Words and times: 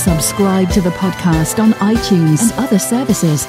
Subscribe 0.00 0.70
to 0.70 0.80
the 0.80 0.88
podcast 0.92 1.62
on 1.62 1.72
iTunes 1.74 2.40
and 2.40 2.52
other 2.52 2.78
services. 2.78 3.46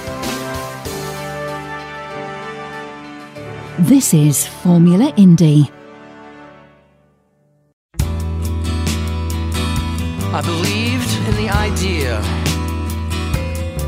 This 3.79 4.13
is 4.13 4.47
Formula 4.47 5.13
Indie. 5.13 5.71
I 10.33 10.41
believed 10.43 11.09
in 11.29 11.35
the 11.37 11.49
idea 11.49 12.17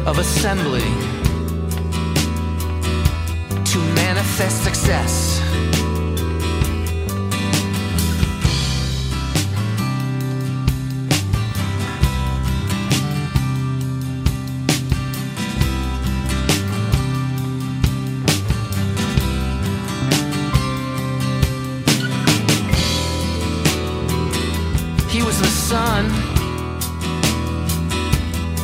of 0.08 0.20
assembly 0.20 0.88
to 3.66 3.78
manifest 3.94 4.64
success. 4.64 5.43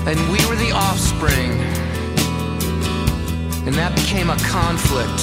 And 0.10 0.20
we 0.32 0.44
were 0.48 0.56
the 0.56 0.72
offspring. 0.72 1.52
And 3.68 3.76
that 3.76 3.96
became 3.96 4.32
a 4.32 4.38
conflict. 4.38 5.22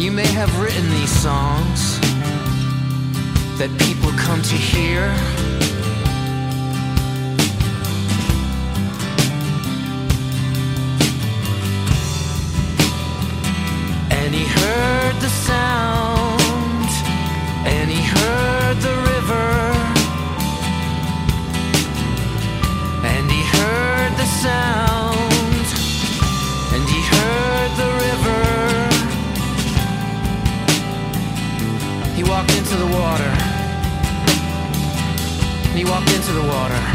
You 0.00 0.10
may 0.10 0.26
have 0.26 0.50
written 0.58 0.88
these 0.88 1.10
songs 1.10 2.00
that 3.58 3.70
people 3.78 4.10
come 4.12 4.40
to 4.40 4.54
hear. 4.54 5.02
And 14.10 14.34
he 14.34 14.46
heard 14.46 15.14
the 15.20 15.28
sound, 15.28 16.09
sound, 24.40 25.66
and 26.72 26.88
he 26.88 27.00
heard 27.12 27.70
the 27.76 27.90
river. 28.06 28.40
He 32.16 32.22
walked 32.24 32.54
into 32.56 32.76
the 32.76 32.86
water. 32.86 33.32
He 35.76 35.84
walked 35.84 36.10
into 36.14 36.32
the 36.32 36.42
water. 36.42 36.89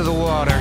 He 0.00 0.06
the 0.06 0.12
water. 0.12 0.59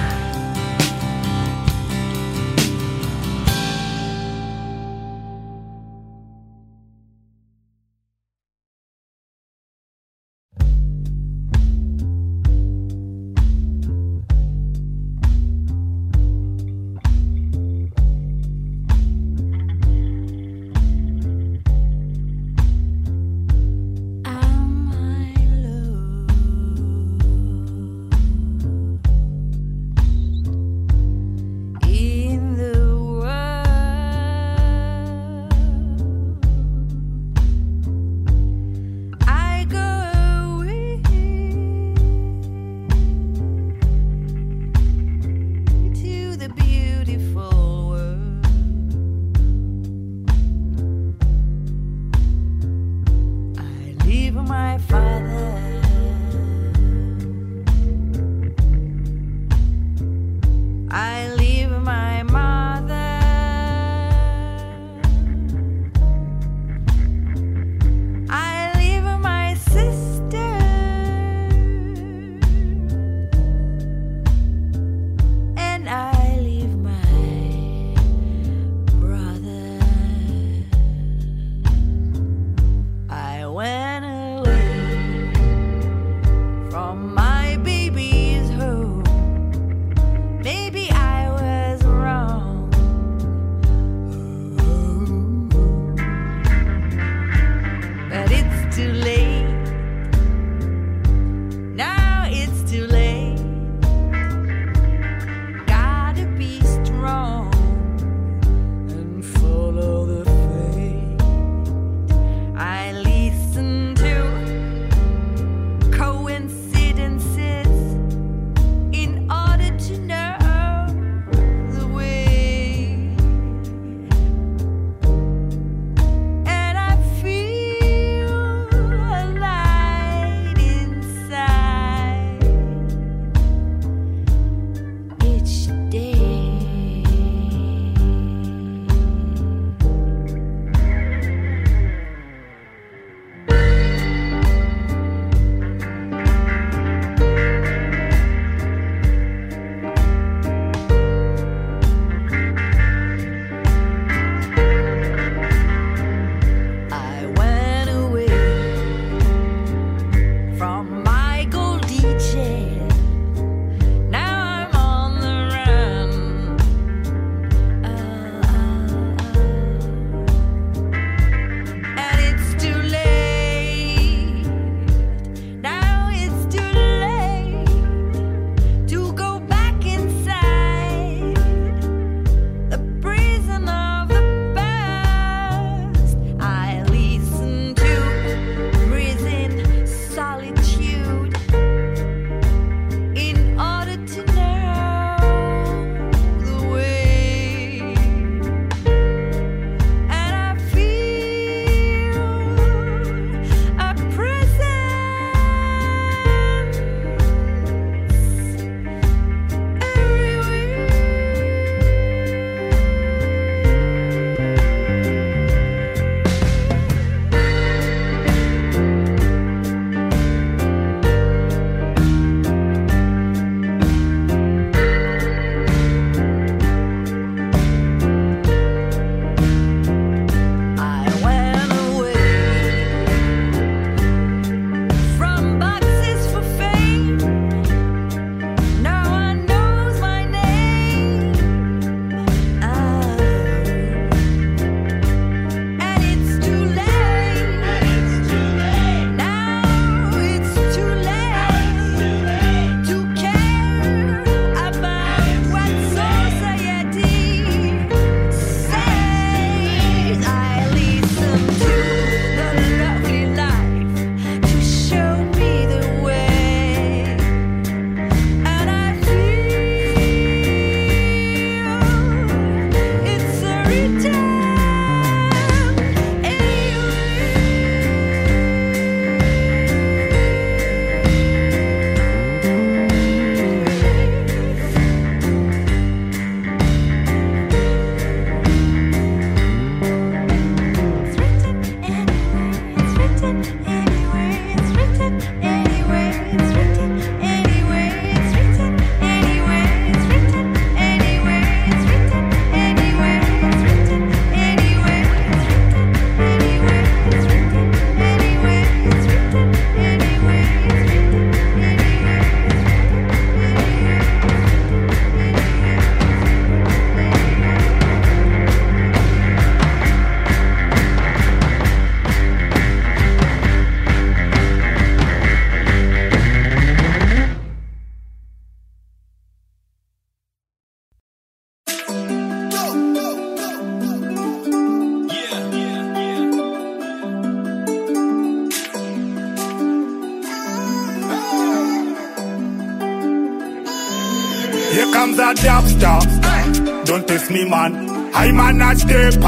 Fear 345.68 347.32
me, 347.32 347.50
man. 347.50 347.90
I 348.14 348.32
man 348.32 348.62
escape 348.62 349.22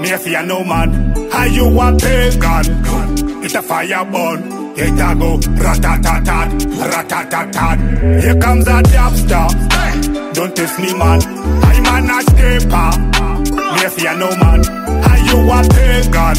me 0.00 0.10
if 0.10 0.26
you 0.26 0.42
know 0.42 0.64
man 0.64 1.14
how 1.30 1.44
you 1.44 1.66
a 1.66 1.96
pagan? 1.96 3.44
It's 3.44 3.54
a 3.54 3.62
fire 3.62 4.04
burn. 4.04 4.42
It 4.78 5.00
a 5.00 5.14
go 5.14 5.38
ratatatat, 5.38 6.48
ratatatat. 6.90 8.22
Here 8.22 8.38
comes 8.40 8.66
a 8.66 8.82
dubster. 8.82 10.34
Don't 10.34 10.56
test 10.56 10.78
me, 10.78 10.92
man. 10.94 11.20
I'm 11.22 11.86
a 11.86 12.06
not 12.06 12.26
paper. 12.36 12.90
Me 13.74 13.88
fear 13.88 14.16
no 14.16 14.28
man. 14.36 14.64
How 15.04 15.16
you 15.28 15.38
a 15.50 15.62
pagan? 15.68 16.36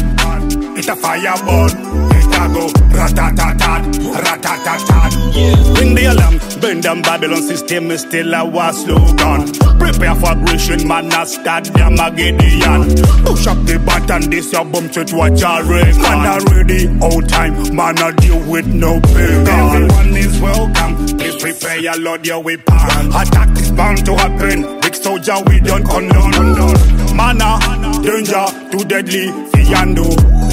It's 0.76 0.88
a 0.88 0.96
fire 0.96 1.36
burn. 1.46 1.70
It 2.18 2.34
a 2.34 2.48
go 2.52 2.68
ratatatat, 2.98 3.82
ratatatat. 4.24 5.78
Ring 5.78 5.94
the 5.94 6.04
alarm. 6.06 6.47
Bend 6.60 6.82
down 6.82 7.02
Babylon 7.02 7.42
system 7.42 7.90
is 7.92 8.00
still 8.00 8.50
war 8.50 8.72
slogan. 8.72 9.52
Prepare 9.78 10.14
for 10.16 10.32
aggression, 10.32 10.88
man, 10.88 11.12
I 11.12 11.24
start 11.24 11.64
Gideon. 11.64 12.82
Push 13.24 13.46
up 13.46 13.58
the 13.64 13.80
button, 13.84 14.28
this 14.28 14.52
your 14.52 14.64
bum 14.64 14.90
church 14.90 15.12
watch 15.12 15.42
already. 15.42 15.96
Man, 15.98 16.26
already 16.26 16.88
old 17.00 17.28
time, 17.28 17.54
man, 17.76 17.98
I 17.98 18.10
deal 18.12 18.40
with 18.50 18.66
no 18.66 19.00
pagan. 19.00 19.48
Everyone 19.48 20.16
is 20.16 20.40
welcome. 20.40 21.18
Please 21.18 21.36
prepare 21.40 21.78
your 21.78 21.98
Lord, 22.00 22.26
your 22.26 22.42
weapon. 22.42 22.74
Attack 22.74 23.56
is 23.58 23.70
bound 23.72 24.04
to 24.06 24.16
happen. 24.16 24.80
Big 24.80 24.94
soldier, 24.96 25.36
we 25.46 25.60
don't 25.60 25.84
condone. 25.84 27.14
Mana, 27.14 27.58
danger, 28.02 28.46
too 28.72 28.84
deadly, 28.84 29.30
fiando. 29.52 30.10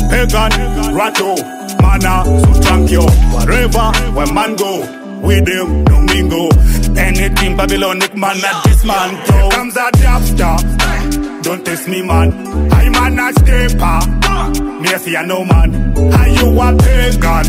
Pagan, 0.09 0.93
ratto, 0.93 1.35
mana, 1.81 2.23
so 2.25 2.61
tranquil. 2.61 3.09
Wherever, 3.09 3.91
where 4.13 4.31
man 4.31 4.55
go 4.55 5.04
with 5.21 5.45
them, 5.45 5.83
no 5.85 6.01
mingo. 6.01 6.49
Anything 6.97 7.57
Babylonic 7.57 8.15
man 8.15 8.37
at 8.43 8.63
this 8.63 8.83
man. 8.83 9.09
Here 9.15 9.49
comes 9.51 9.75
a 9.75 9.91
dubster. 9.91 11.43
Don't 11.43 11.63
test 11.65 11.87
me, 11.87 12.01
man. 12.01 12.31
I 12.71 12.89
man 12.89 13.19
a 13.19 13.31
stepper. 13.33 14.81
Me 14.81 14.93
a 14.93 14.99
fear 14.99 15.25
no 15.25 15.45
man. 15.45 15.97
Are 16.13 16.27
you 16.27 16.59
a 16.59 16.75
pagan? 16.77 17.45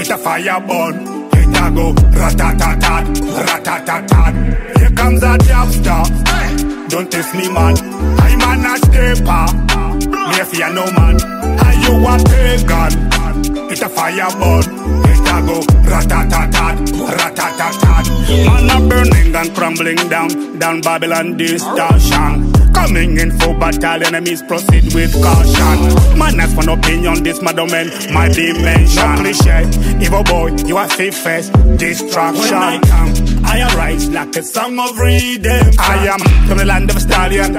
It's 0.00 0.10
a 0.10 0.18
fire 0.18 0.60
burn. 0.60 0.94
It 1.32 1.56
a 1.56 1.70
go 1.74 1.92
ratatatat, 1.92 3.04
ratatatat. 3.46 4.78
Here 4.78 4.90
comes 4.90 5.22
a 5.22 5.36
dubster. 5.38 6.88
Don't 6.88 7.10
test 7.10 7.34
me, 7.34 7.48
man. 7.48 7.76
I 8.20 8.36
man 8.36 8.64
a 8.64 8.76
stepper. 8.78 9.46
Me 10.30 10.40
a 10.40 10.44
fear 10.44 10.70
no 10.72 10.86
man. 10.92 11.20
Are 11.60 11.74
you 11.74 11.94
a 12.06 12.16
pagan? 12.24 13.70
It's 13.70 13.82
a 13.82 13.88
fire 13.88 14.30
burn 14.38 14.99
a 15.30 15.40
go 15.46 15.60
ratatatat, 15.86 16.76
ratatatat. 17.18 18.04
Man 18.46 18.70
a 18.70 18.88
burning 18.88 19.34
and 19.34 19.54
crumbling 19.54 20.02
down, 20.08 20.58
down 20.58 20.80
Babylon 20.80 21.36
distortion. 21.36 22.52
Coming 22.72 23.18
in 23.18 23.36
for 23.38 23.58
battle, 23.58 24.04
enemies 24.04 24.42
proceed 24.42 24.94
with 24.94 25.12
caution. 25.22 26.18
Man 26.18 26.38
has 26.38 26.54
one 26.54 26.68
opinion, 26.68 27.22
this 27.22 27.42
man 27.42 27.56
might 28.12 28.34
be 28.34 28.52
mentioned. 28.52 29.18
Cliche, 29.18 29.68
evil 30.00 30.22
boy, 30.24 30.50
you 30.66 30.76
are 30.76 30.88
fifth 30.88 31.18
face, 31.18 31.48
distraction. 31.76 32.58
When 32.58 32.62
I 32.62 32.80
come, 32.80 33.44
I 33.44 33.74
arise 33.74 34.08
like 34.08 34.36
a 34.36 34.42
song 34.42 34.78
of 34.78 34.98
redemption. 34.98 35.74
I 35.78 36.06
am 36.06 36.20
from 36.48 36.58
the 36.58 36.64
land 36.64 36.90
of 36.90 37.00
stallion, 37.00 37.54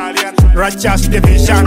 righteous 0.56 1.08
division. 1.08 1.66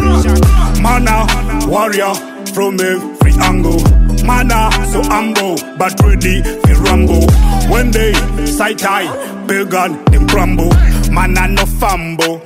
Mana, 0.83 1.27
warrior, 1.69 2.15
from 2.55 2.81
every 2.81 3.33
angle. 3.43 4.04
Mana 4.25 4.71
so 4.91 5.03
humble, 5.03 5.57
but 5.79 6.01
ready 6.03 6.43
for 6.43 6.75
rumble. 6.83 7.27
When 7.71 7.91
they 7.91 8.13
sight 8.47 8.83
eye, 8.85 9.07
pagan, 9.47 10.03
them 10.07 10.27
crumble. 10.29 10.71
Mana 11.11 11.49
no 11.49 11.67
fumble, 11.67 12.43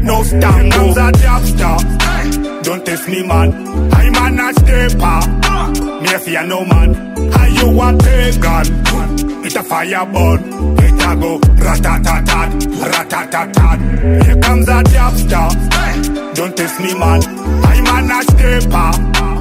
no 0.00 0.22
stumble. 0.22 0.90
A 0.92 1.12
dubster. 1.12 2.62
Don't 2.62 2.84
test 2.84 3.08
me, 3.08 3.22
man. 3.26 3.52
I 3.92 4.10
man 4.10 4.40
a 4.40 4.52
stepper. 4.52 6.00
Me 6.02 6.14
a 6.14 6.18
fear 6.18 6.46
no 6.46 6.64
man. 6.64 6.94
Are 7.34 7.48
you 7.48 7.80
a 7.80 7.96
pagan? 7.98 9.44
It's 9.44 9.56
a 9.56 9.62
fire 9.62 10.06
burn. 10.06 10.40
It 10.78 11.02
a 11.02 11.16
go 11.16 11.38
ratatatat, 11.40 12.50
ratatatat. 12.92 14.24
Here 14.24 14.40
comes 14.40 14.68
a 14.68 14.82
dubster. 14.82 16.34
Don't 16.34 16.56
test 16.56 16.80
me, 16.80 16.94
man. 16.98 17.20
I 17.64 17.80
man 17.80 18.10
a 18.10 18.22
stepper. 18.22 19.33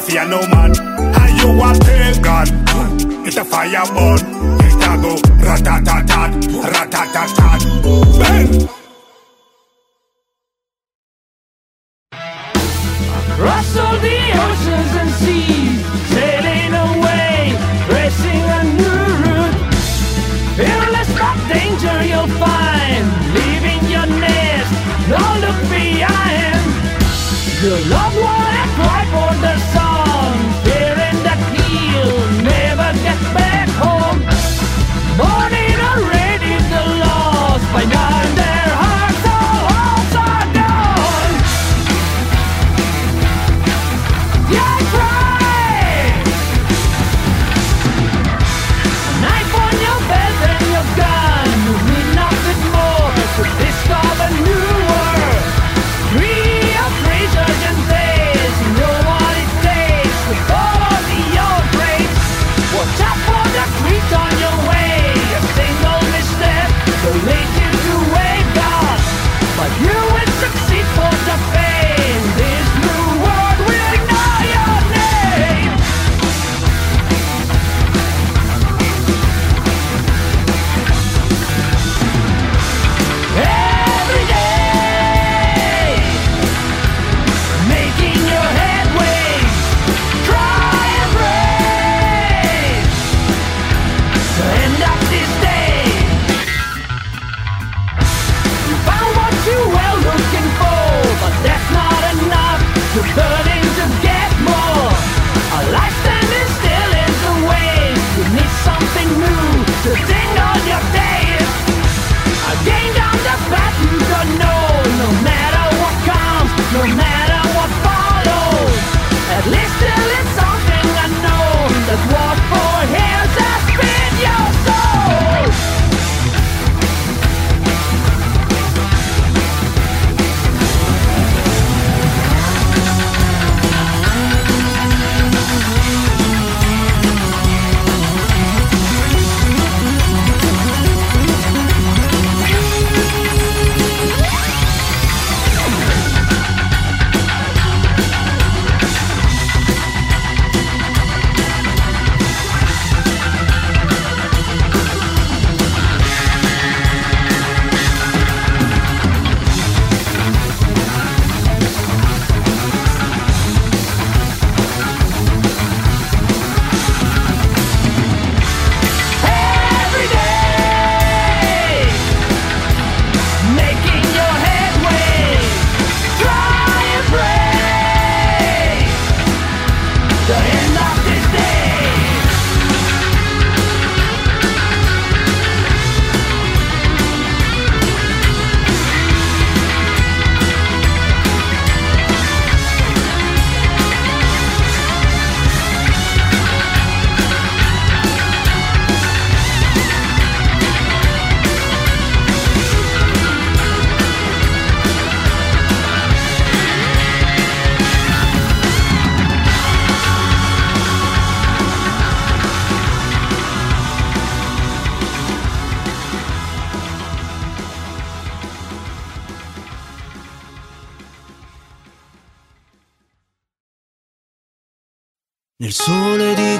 Fear 0.00 0.26
no 0.26 0.40
man. 0.48 0.72
You 1.38 1.50
a 1.62 1.72
pagan? 1.78 2.48
It's 3.26 3.36
a 3.36 3.44
fire 3.44 3.86
burn. 3.94 4.18
A 4.84 4.98
go 5.00 5.14
ratatatat. 5.40 6.30
Bang. 8.18 8.68
Rustle 13.38 13.96
the 14.04 14.18
oceans 14.46 14.92
and 15.00 15.10
seas, 15.20 15.80
sailing 16.12 16.74
away, 16.74 17.56
racing 17.88 18.44
a 18.58 18.62
new 18.78 19.02
route. 19.22 19.56
Fearless 20.56 21.10
but 21.18 21.38
danger 21.52 21.98
you'll 22.04 22.32
find, 22.42 23.04
leaving 23.34 23.82
your 23.90 24.06
nest, 24.20 24.72
no 25.08 25.22
look 25.44 25.60
behind. 25.70 26.62
Your 27.62 27.78
loved 27.88 28.18
one 28.18 28.43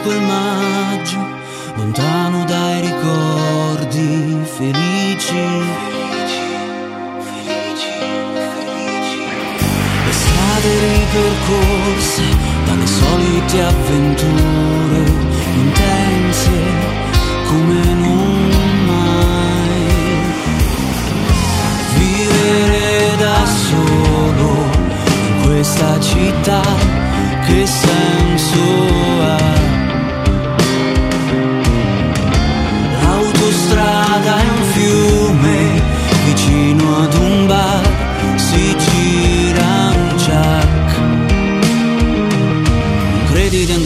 2 0.05 0.19
maggio, 0.21 1.17
lontano 1.77 2.45
dai 2.45 2.81
ricordi 2.83 4.39
felici. 4.45 5.45
Felici, 7.31 7.89
felici. 8.53 9.23
Le 10.05 10.13
strade 10.13 10.71
ripercorse 10.79 12.23
dalle 12.67 12.87
solite 12.87 13.63
avventure 13.63 15.03
intense 15.55 16.53
come 17.49 17.83
non 17.95 18.51
mai. 18.85 19.85
Vivere 21.97 23.17
da 23.17 23.47
solo 23.47 24.49
in 25.29 25.43
questa 25.45 25.99
città 25.99 26.63
che 27.47 27.67
senso 27.67 28.84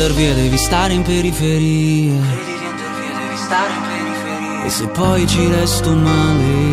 rientrar 0.09 0.13
via 0.13 0.35
devi 0.35 0.57
stare 0.57 0.93
in 0.95 1.03
periferia. 1.03 2.21
Credi 2.21 2.59
rientrar 2.59 2.95
via 3.01 3.19
devi 3.19 3.37
stare 3.37 3.73
in 3.73 3.83
periferia. 3.83 4.65
E 4.65 4.71
se 4.71 4.87
poi 4.89 5.27
ci 5.27 5.49
resto 5.49 5.95
male. 5.95 6.68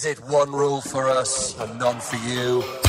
Is 0.00 0.06
it 0.06 0.18
one 0.28 0.50
rule 0.50 0.80
for 0.80 1.10
us 1.10 1.54
and 1.60 1.78
none 1.78 2.00
for 2.00 2.16
you? 2.26 2.79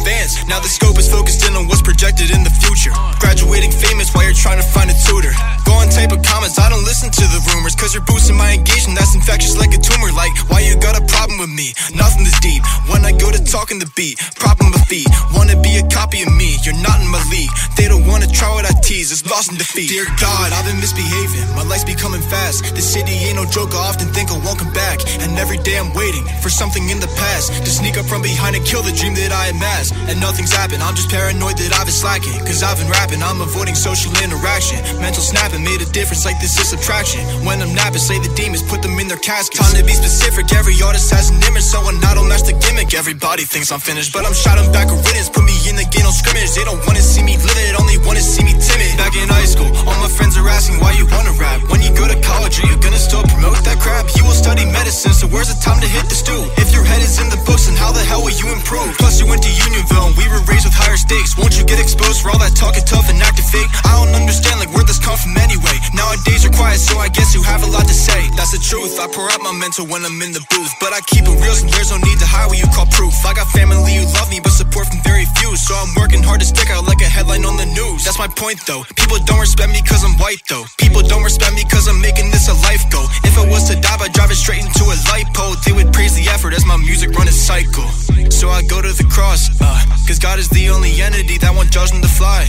Advance. 0.00 0.40
Now 0.48 0.60
the 0.60 0.72
scope 0.72 0.96
is 0.96 1.08
focused 1.08 1.44
in 1.44 1.52
on 1.54 1.68
what's 1.68 1.84
projected 1.84 2.32
in 2.32 2.42
the 2.42 2.50
future. 2.50 2.92
Graduating 3.20 3.70
famous 3.70 4.08
while 4.16 4.24
you're 4.24 4.36
trying 4.36 4.56
to 4.56 4.64
find 4.64 4.88
a 4.88 4.96
tutor. 5.04 5.32
Go 5.68 5.76
on 5.76 5.92
type 5.92 6.12
of 6.16 6.24
comments, 6.24 6.56
I 6.58 6.72
don't 6.72 6.84
listen 6.88 7.12
to 7.12 7.24
the 7.28 7.40
rumors. 7.52 7.76
Cause 7.76 7.92
you're 7.92 8.04
boosting 8.08 8.36
my 8.36 8.56
engagement, 8.56 8.96
that's 8.96 9.14
infectious 9.14 9.60
like 9.60 9.76
a 9.76 9.80
tumor. 9.80 10.08
Like, 10.16 10.32
why 10.48 10.64
you 10.64 10.80
got 10.80 10.96
a 10.96 11.04
problem 11.04 11.38
with 11.38 11.52
me? 11.52 11.76
Nothing 11.92 12.24
is 12.24 12.34
deep. 12.40 12.64
When 12.88 13.04
I 13.04 13.12
go 13.12 13.28
to 13.30 13.40
talking 13.44 13.78
the 13.78 13.90
beat, 13.94 14.16
problem 14.40 14.72
with 14.72 14.84
feet. 14.88 15.06
Wanna 15.36 15.60
be 15.60 15.76
a 15.76 15.84
copy 15.92 16.24
of 16.24 16.32
me, 16.32 16.56
you're 16.64 16.80
not 16.80 16.98
in 16.98 17.08
my 17.12 17.22
league. 17.28 17.52
They 17.76 17.86
don't 17.86 18.06
wanna 18.08 18.26
try 18.26 18.48
what 18.56 18.64
I 18.64 18.72
tease, 18.80 19.12
it's 19.12 19.24
lost 19.28 19.52
in 19.52 19.58
defeat. 19.60 19.92
Dear 19.92 20.08
God, 20.16 20.52
I've 20.56 20.64
been 20.64 20.80
misbehaving, 20.80 21.44
my 21.54 21.64
life's 21.68 21.84
becoming 21.84 22.24
fast. 22.24 22.74
The 22.74 22.82
city 22.82 23.12
ain't 23.28 23.36
no 23.36 23.44
joke, 23.44 23.76
I 23.76 23.92
often 23.92 24.08
think 24.16 24.32
I 24.32 24.38
won't 24.40 24.58
come 24.58 24.72
back. 24.72 25.04
And 25.20 25.36
every 25.38 25.58
day 25.60 25.76
I'm 25.76 25.92
waiting 25.92 26.24
for 26.40 26.48
something 26.48 26.88
in 26.88 26.98
the 27.00 27.10
past 27.20 27.52
to 27.52 27.70
sneak 27.70 27.98
up 27.98 28.06
from 28.06 28.22
behind 28.22 28.56
and 28.56 28.64
kill 28.64 28.82
the 28.82 28.92
dream 28.92 29.14
that 29.14 29.32
I 29.32 29.52
amassed. 29.52 29.89
And 30.08 30.20
nothing's 30.20 30.52
happened, 30.52 30.82
I'm 30.82 30.94
just 30.94 31.10
paranoid 31.10 31.56
that 31.58 31.72
I've 31.76 31.86
been 31.86 31.94
slacking. 31.94 32.34
Cause 32.46 32.62
I've 32.62 32.78
been 32.78 32.90
rapping, 32.90 33.22
I'm 33.22 33.40
avoiding 33.40 33.74
social 33.74 34.10
interaction. 34.22 34.78
Mental 35.00 35.22
snapping 35.22 35.62
made 35.62 35.80
a 35.80 35.88
difference 35.90 36.24
like 36.24 36.40
this 36.40 36.58
is 36.58 36.68
subtraction. 36.68 37.20
When 37.46 37.60
I'm 37.60 37.74
napping, 37.74 38.02
say 38.02 38.18
the 38.18 38.32
demons, 38.34 38.62
put 38.62 38.82
them 38.82 38.98
in 38.98 39.08
their 39.08 39.20
caskets. 39.20 39.60
Time 39.60 39.76
to 39.76 39.84
be 39.84 39.94
specific, 39.94 40.52
every 40.52 40.74
artist 40.82 41.10
has 41.10 41.30
an 41.30 41.42
image, 41.44 41.66
so 41.66 41.82
when 41.84 41.98
I 42.04 42.14
don't 42.14 42.28
match 42.28 42.44
the 42.44 42.56
gimmick, 42.56 42.94
everybody 42.94 43.44
thinks 43.44 43.70
I'm 43.72 43.80
finished. 43.80 44.12
But 44.12 44.26
I'm 44.26 44.34
shouting 44.34 44.70
back 44.72 44.88
a 44.90 44.96
riddance, 44.96 45.28
put 45.28 45.44
me 45.44 45.54
in 45.68 45.76
the 45.76 45.86
game, 45.86 46.04
no 46.04 46.12
scrimmage. 46.12 46.52
They 46.54 46.64
don't 46.64 46.80
wanna 46.86 47.02
see 47.02 47.22
me 47.22 47.36
they 47.40 47.72
only 47.78 47.98
wanna 48.02 48.20
see 48.20 48.42
me 48.42 48.52
timid. 48.58 48.96
Back 48.98 49.14
in 49.16 49.28
high 49.28 49.46
school, 49.46 49.70
all 49.86 49.98
my 50.00 50.10
friends 50.10 50.36
are 50.36 50.48
asking 50.48 50.80
why 50.80 50.92
you 50.98 51.06
wanna 51.06 51.32
rap. 51.38 51.62
When 51.70 51.80
you 51.82 51.90
go 51.94 52.06
to 52.06 52.18
college, 52.20 52.58
are 52.60 52.68
you 52.68 52.76
gonna 52.78 52.98
still 52.98 53.22
promote 53.22 53.62
that 53.64 53.78
crap? 53.78 54.06
You 54.16 54.24
will 54.24 54.36
study 54.36 54.64
medicine, 54.66 55.14
so 55.14 55.26
where's 55.28 55.48
the 55.48 55.58
time 55.62 55.80
to 55.80 55.88
hit 55.88 56.06
the 56.08 56.16
stool? 56.16 56.44
If 56.56 56.72
your 56.74 56.84
head 56.84 57.02
is 57.02 57.18
in 57.18 57.28
the 57.30 57.40
books, 57.46 57.66
then 57.66 57.76
how 57.76 57.92
the 57.92 58.04
hell 58.04 58.22
will 58.22 58.34
you 58.34 58.48
improve? 58.52 58.96
Plus, 58.98 59.20
you 59.20 59.26
went 59.26 59.42
to 59.42 59.52
Unionville, 59.70 60.10
we 60.18 60.26
were 60.26 60.42
raised 60.50 60.66
with 60.66 60.74
higher 60.74 60.98
stakes. 60.98 61.38
Won't 61.38 61.54
you 61.54 61.62
get 61.62 61.78
exposed 61.78 62.26
for 62.26 62.34
all 62.34 62.42
that 62.42 62.58
talking 62.58 62.82
tough 62.82 63.06
and 63.06 63.22
acting 63.22 63.46
fake? 63.46 63.70
I 63.86 64.02
don't 64.02 64.10
understand, 64.18 64.58
like, 64.58 64.74
where 64.74 64.82
this 64.82 64.98
come 64.98 65.14
from 65.14 65.38
anyway. 65.38 65.78
Nowadays, 65.94 66.42
you're 66.42 66.50
quiet, 66.50 66.82
so 66.82 66.98
I 66.98 67.06
guess 67.06 67.38
you 67.38 67.42
have 67.46 67.62
a 67.62 67.70
lot 67.70 67.86
to 67.86 67.94
say. 67.94 68.18
That's 68.34 68.50
the 68.50 68.58
truth. 68.58 68.98
I 68.98 69.06
pour 69.06 69.30
out 69.30 69.38
my 69.46 69.54
mental 69.54 69.86
when 69.86 70.02
I'm 70.02 70.18
in 70.26 70.34
the 70.34 70.42
booth, 70.50 70.74
but 70.82 70.90
I 70.90 70.98
keep 71.06 71.22
it 71.22 71.38
real, 71.38 71.54
so 71.54 71.70
there's 71.70 71.94
no 71.94 72.02
need 72.02 72.18
to 72.18 72.26
hide 72.26 72.50
what 72.50 72.58
you 72.58 72.66
call 72.74 72.90
proof. 72.90 73.14
I 73.22 73.30
got 73.30 73.46
family 73.54 73.94
who 73.94 74.10
love 74.18 74.26
me, 74.26 74.42
but 74.42 74.50
support 74.50 74.90
from 74.90 74.98
very 75.06 75.22
few, 75.38 75.54
so 75.54 75.78
I'm 75.78 75.94
working 75.94 76.26
hard 76.26 76.42
to 76.42 76.48
stick 76.50 76.66
out 76.74 76.90
like 76.90 76.98
a 76.98 77.06
headline 77.06 77.46
on 77.46 77.54
the 77.54 77.70
news. 77.70 78.02
That's 78.02 78.18
my 78.18 78.26
point, 78.26 78.58
though. 78.66 78.82
People 78.98 79.22
don't 79.22 79.38
respect 79.38 79.70
me 79.70 79.86
cause 79.86 80.02
I'm 80.02 80.18
white, 80.18 80.42
though. 80.50 80.66
People 80.82 81.06
don't 81.06 81.22
respect 81.22 81.54
me 81.54 81.62
cause 81.70 81.86
I'm 81.86 82.02
making 82.02 82.34
this 82.34 82.50
a 82.50 82.58
life 82.66 82.82
goal. 82.90 83.06
If 83.22 83.38
I 83.38 83.46
was 83.46 83.70
to 83.70 83.78
die 83.78 83.98
by 84.02 84.10
driving 84.10 84.34
straight 84.34 84.66
into 84.66 84.82
a 84.90 84.98
light 85.14 85.30
pole, 85.30 85.54
they 85.62 85.70
would 85.70 85.94
praise 85.94 86.18
the 86.18 86.26
effort 86.26 86.58
as 86.58 86.66
my 86.66 86.74
music 86.74 87.14
run 87.14 87.30
a 87.30 87.34
cycle. 87.34 87.86
So 88.34 88.50
I 88.50 88.62
go 88.66 88.82
to 88.82 88.90
the 88.90 89.04
cross, 89.06 89.46
uh, 89.60 89.84
cause 90.06 90.18
God 90.18 90.38
is 90.38 90.48
the 90.48 90.70
only 90.70 91.00
entity 91.00 91.38
that 91.38 91.54
won't 91.54 91.70
judge 91.70 91.90
them 91.90 92.02
to 92.02 92.08
fly. 92.08 92.46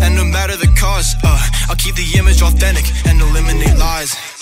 And 0.00 0.14
no 0.14 0.24
matter 0.24 0.56
the 0.56 0.70
cost, 0.78 1.16
uh, 1.24 1.38
I'll 1.68 1.76
keep 1.76 1.94
the 1.94 2.18
image 2.18 2.42
authentic 2.42 2.86
and 3.06 3.20
eliminate 3.20 3.76
lies. 3.76 4.37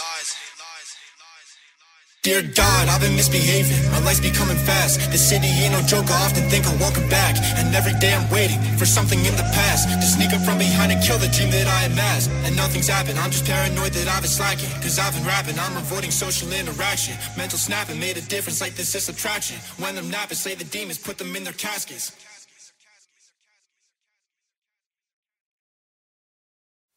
Dear 2.27 2.43
God, 2.43 2.89
I've 2.89 3.01
been 3.01 3.15
misbehaving. 3.15 3.89
My 3.93 4.01
life's 4.01 4.19
becoming 4.19 4.57
fast. 4.57 4.99
The 5.13 5.17
city 5.17 5.47
ain't 5.47 5.71
no 5.71 5.81
joke. 5.83 6.11
I 6.11 6.27
often 6.27 6.43
think 6.51 6.67
I 6.67 6.75
won't 6.83 6.93
come 6.93 7.09
back. 7.09 7.39
And 7.55 7.73
every 7.73 7.95
day 8.01 8.13
I'm 8.13 8.29
waiting 8.35 8.59
for 8.77 8.85
something 8.85 9.21
in 9.25 9.37
the 9.37 9.47
past 9.55 9.87
to 9.87 10.03
sneak 10.03 10.35
up 10.35 10.43
from 10.43 10.59
behind 10.59 10.91
and 10.91 11.01
kill 11.01 11.19
the 11.19 11.29
dream 11.29 11.53
that 11.53 11.69
I 11.69 11.85
amassed. 11.85 12.29
And 12.43 12.57
nothing's 12.57 12.89
happened. 12.89 13.21
I'm 13.21 13.31
just 13.31 13.47
paranoid 13.47 13.93
that 13.93 14.09
I've 14.09 14.23
been 14.23 14.29
slacking. 14.29 14.69
Cause 14.83 14.99
I've 14.99 15.15
been 15.15 15.25
rapping. 15.25 15.57
I'm 15.57 15.77
avoiding 15.77 16.11
social 16.11 16.51
interaction. 16.51 17.15
Mental 17.37 17.61
snapping 17.61 18.01
made 18.01 18.17
a 18.17 18.23
difference 18.23 18.61
like 18.61 18.75
this 18.75 18.93
is 18.97 19.05
subtraction. 19.05 19.59
When 19.79 19.97
I'm 19.97 20.11
napping, 20.11 20.37
say 20.37 20.57
the 20.57 20.65
demons, 20.65 20.99
put 20.99 21.19
them 21.19 21.37
in 21.37 21.45
their 21.45 21.53
caskets. 21.53 22.11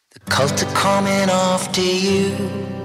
The 0.10 0.22
cult 0.22 0.64
are 0.64 0.74
coming 0.74 1.30
after 1.30 1.82
you. 1.82 2.79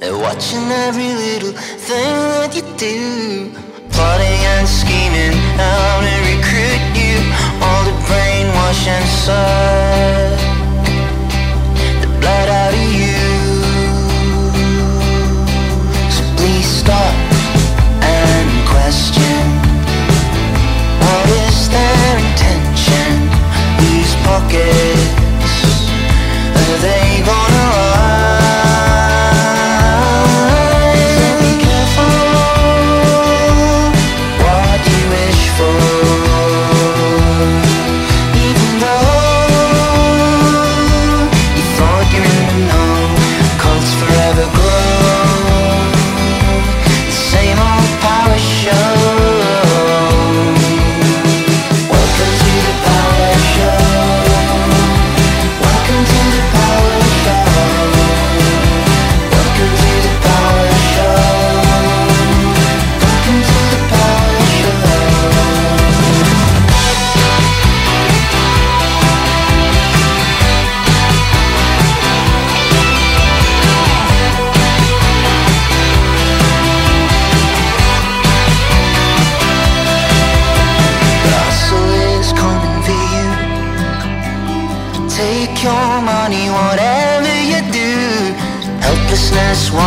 They're 0.00 0.16
watching 0.16 0.70
every 0.70 1.12
little 1.12 1.50
thing 1.50 2.14
that 2.38 2.54
you 2.54 2.62
do. 2.78 3.50
Plotting 3.90 4.42
and 4.54 4.68
scheming 4.68 5.34
how 5.58 5.98
to 6.06 6.14
recruit 6.22 6.84
you. 6.94 7.18
All 7.58 7.82
the 7.82 7.96
brainwash 8.06 8.86
inside. 8.86 10.38
The 11.98 12.06
blood 12.22 12.48
out 12.48 12.74
of 12.78 12.88
you. 12.94 13.26
So 16.14 16.22
please 16.38 16.68
stop 16.78 17.14
and 17.98 18.48
question. 18.70 19.42
What 21.02 21.26
is 21.42 21.58
their 21.74 22.18
intention? 22.22 23.10
Whose 23.82 24.14
pockets 24.22 25.10
are 26.54 26.78
they 26.86 27.22
gonna 27.26 27.47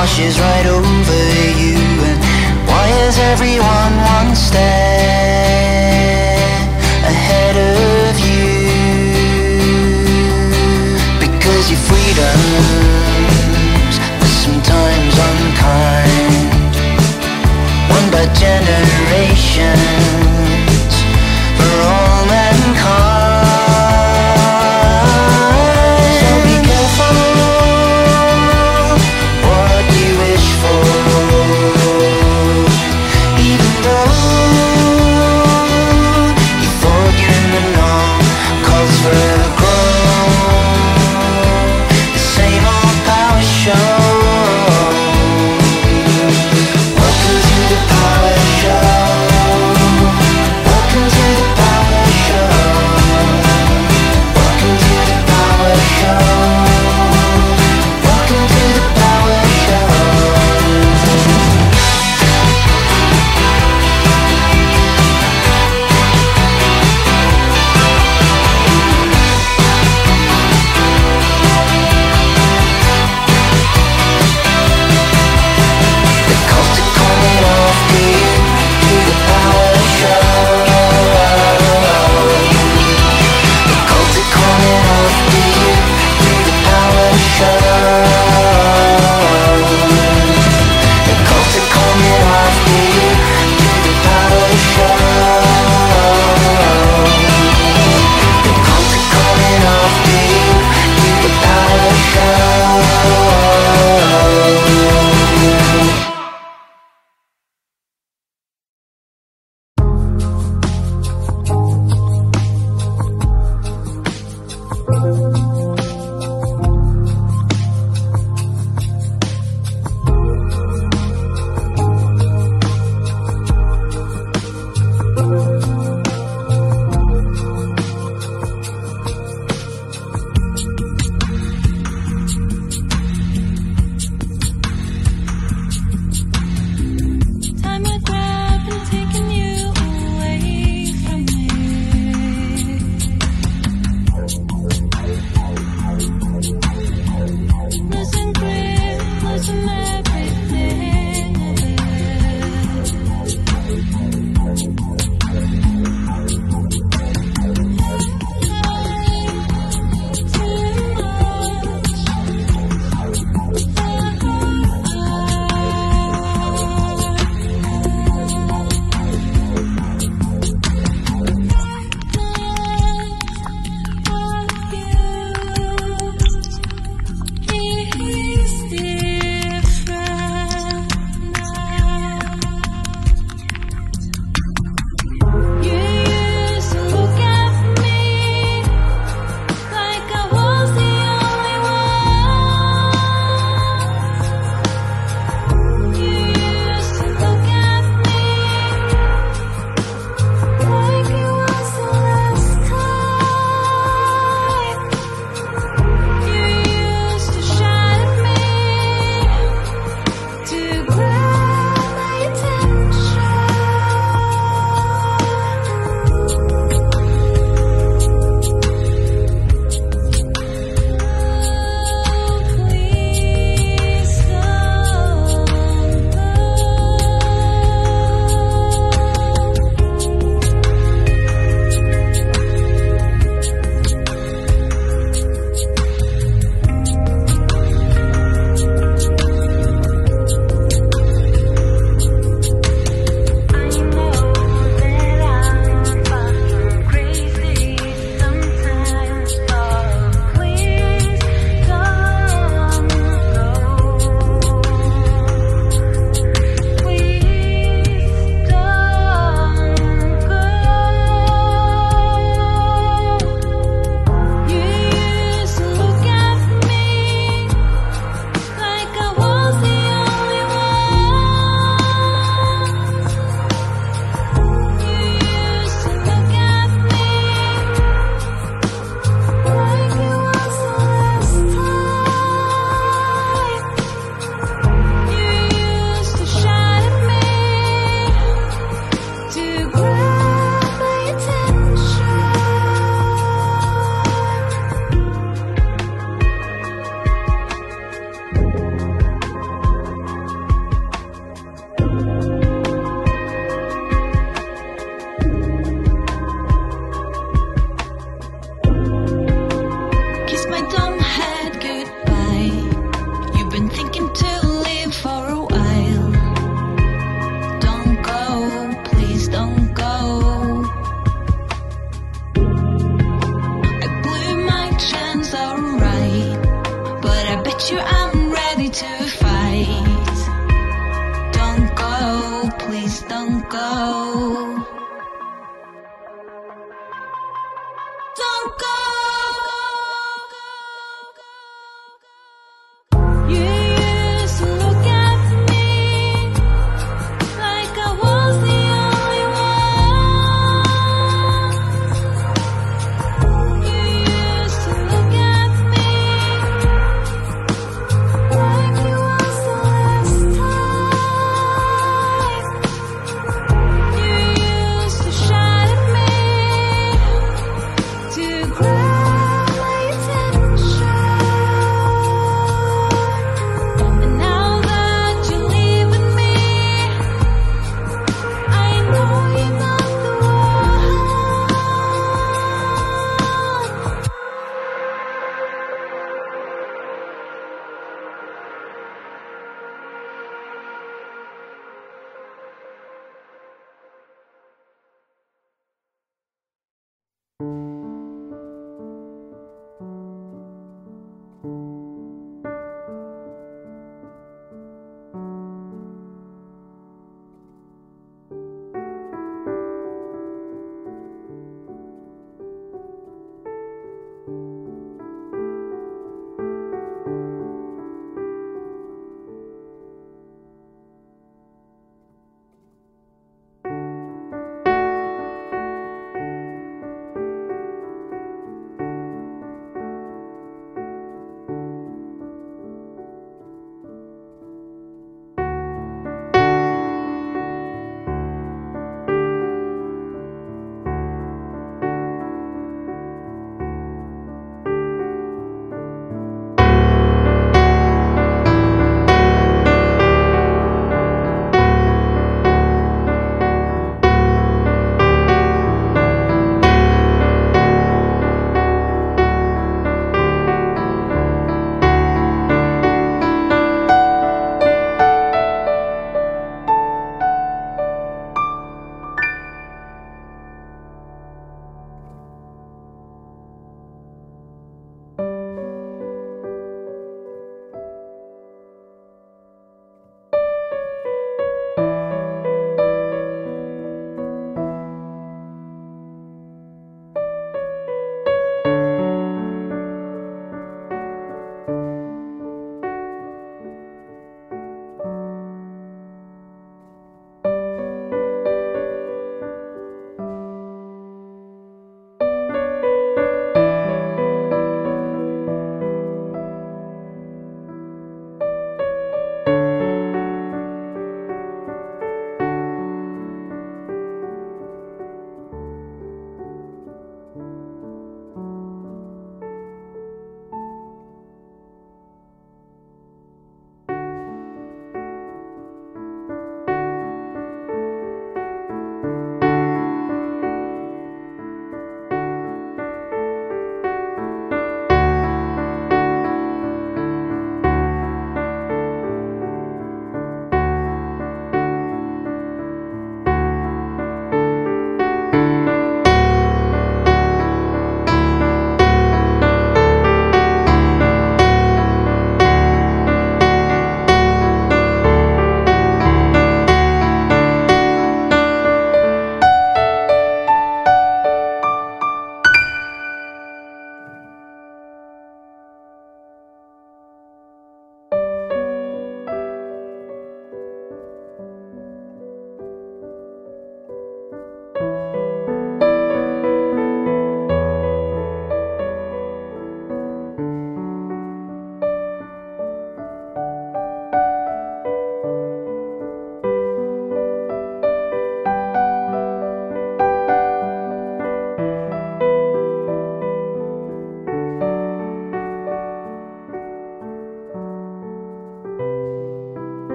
washes 0.00 0.40
right 0.40 0.64
over 0.64 1.22
you. 1.60 1.76
And 2.08 2.20
why 2.66 2.88
is 3.04 3.18
everyone 3.18 3.94
one 4.16 4.34
step 4.34 4.99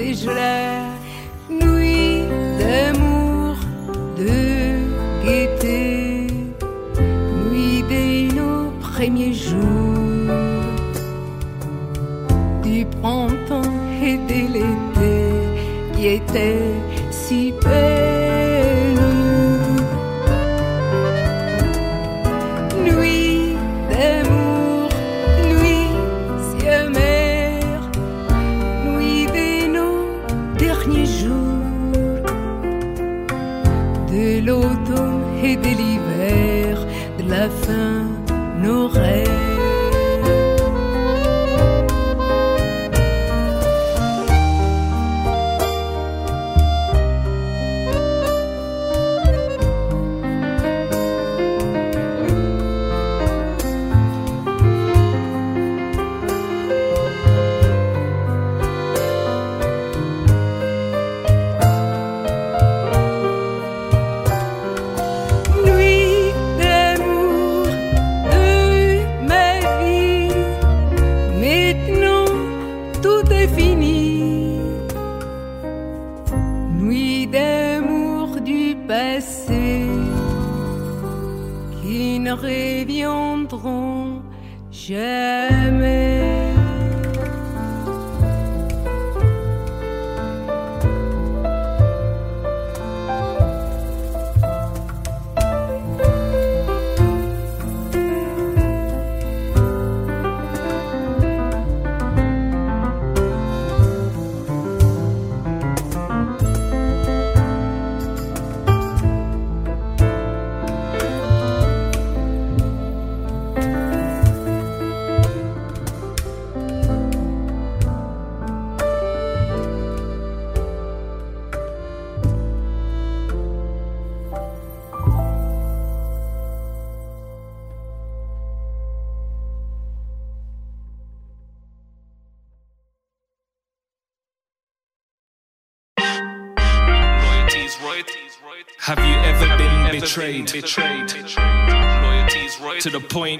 źle 0.00 0.99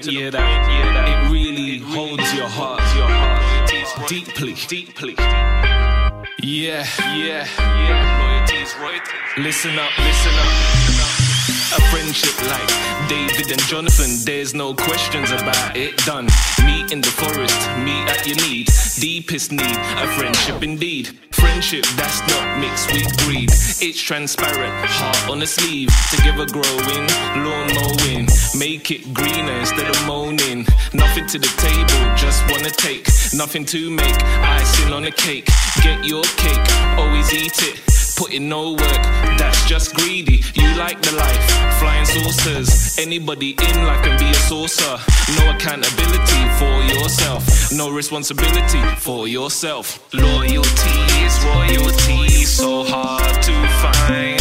point 0.01 0.15
to 0.15 0.23
the 0.23 0.29
that 0.31 1.27
point 1.27 1.31
it 1.31 1.31
really 1.31 1.77
holds 1.79 2.33
your 2.33 2.47
heart, 2.47 2.81
your 2.95 3.07
heart 3.07 4.09
deeply, 4.09 4.53
deeply. 4.67 5.15
Yeah, 6.43 6.85
yeah, 7.15 7.47
yeah. 7.57 8.19
Loyalty 8.21 8.57
is 8.57 8.75
right. 8.77 9.01
Listen 9.37 9.77
up, 9.77 9.97
listen 9.99 10.33
up 10.33 10.80
friendship 12.11 12.49
like 12.49 13.07
David 13.07 13.51
and 13.51 13.61
Jonathan, 13.61 14.09
there's 14.25 14.53
no 14.53 14.73
questions 14.73 15.31
about 15.31 15.77
it 15.77 15.95
done. 15.99 16.25
Meet 16.65 16.91
in 16.91 16.99
the 16.99 17.07
forest, 17.07 17.55
meet 17.79 18.03
at 18.09 18.27
your 18.27 18.35
need. 18.47 18.67
Deepest 18.99 19.53
need, 19.53 19.77
a 19.95 20.07
friendship 20.17 20.61
indeed. 20.61 21.07
Friendship 21.31 21.85
that's 21.95 22.19
not 22.27 22.59
mixed 22.59 22.91
with 22.91 23.07
greed. 23.23 23.49
It's 23.49 24.01
transparent, 24.01 24.73
heart 24.89 25.29
on 25.29 25.39
the 25.39 25.47
sleeve. 25.47 25.87
Together 26.11 26.45
growing, 26.51 27.07
lawn 27.45 27.67
mowing. 27.79 28.27
Make 28.57 28.91
it 28.91 29.13
greener 29.13 29.53
instead 29.59 29.89
of 29.89 30.05
moaning. 30.05 30.65
Nothing 30.93 31.27
to 31.27 31.39
the 31.39 31.51
table, 31.63 32.15
just 32.17 32.43
wanna 32.51 32.71
take. 32.71 33.07
Nothing 33.33 33.63
to 33.67 33.89
make, 33.89 34.21
icing 34.43 34.91
on 34.91 35.03
the 35.03 35.11
cake. 35.11 35.47
Get 35.81 36.03
your 36.03 36.23
cake, 36.35 36.67
always 36.97 37.33
eat 37.33 37.63
it. 37.63 38.00
Put 38.21 38.33
in 38.33 38.49
no 38.49 38.73
work, 38.73 39.03
that's 39.39 39.65
just 39.65 39.95
greedy. 39.95 40.43
You 40.53 40.75
like 40.75 41.01
the 41.01 41.11
life, 41.15 41.79
flying 41.79 42.05
saucers. 42.05 42.99
Anybody 42.99 43.55
in 43.57 43.83
life 43.83 44.03
can 44.03 44.19
be 44.19 44.29
a 44.29 44.33
saucer. 44.35 44.95
No 45.39 45.49
accountability 45.49 46.43
for 46.59 46.83
yourself, 46.83 47.71
no 47.71 47.89
responsibility 47.89 48.83
for 48.99 49.27
yourself. 49.27 50.13
Loyalty 50.13 50.99
is 51.25 51.43
royalty, 51.45 52.45
so 52.45 52.83
hard 52.83 53.41
to 53.41 53.53
find. 53.81 54.40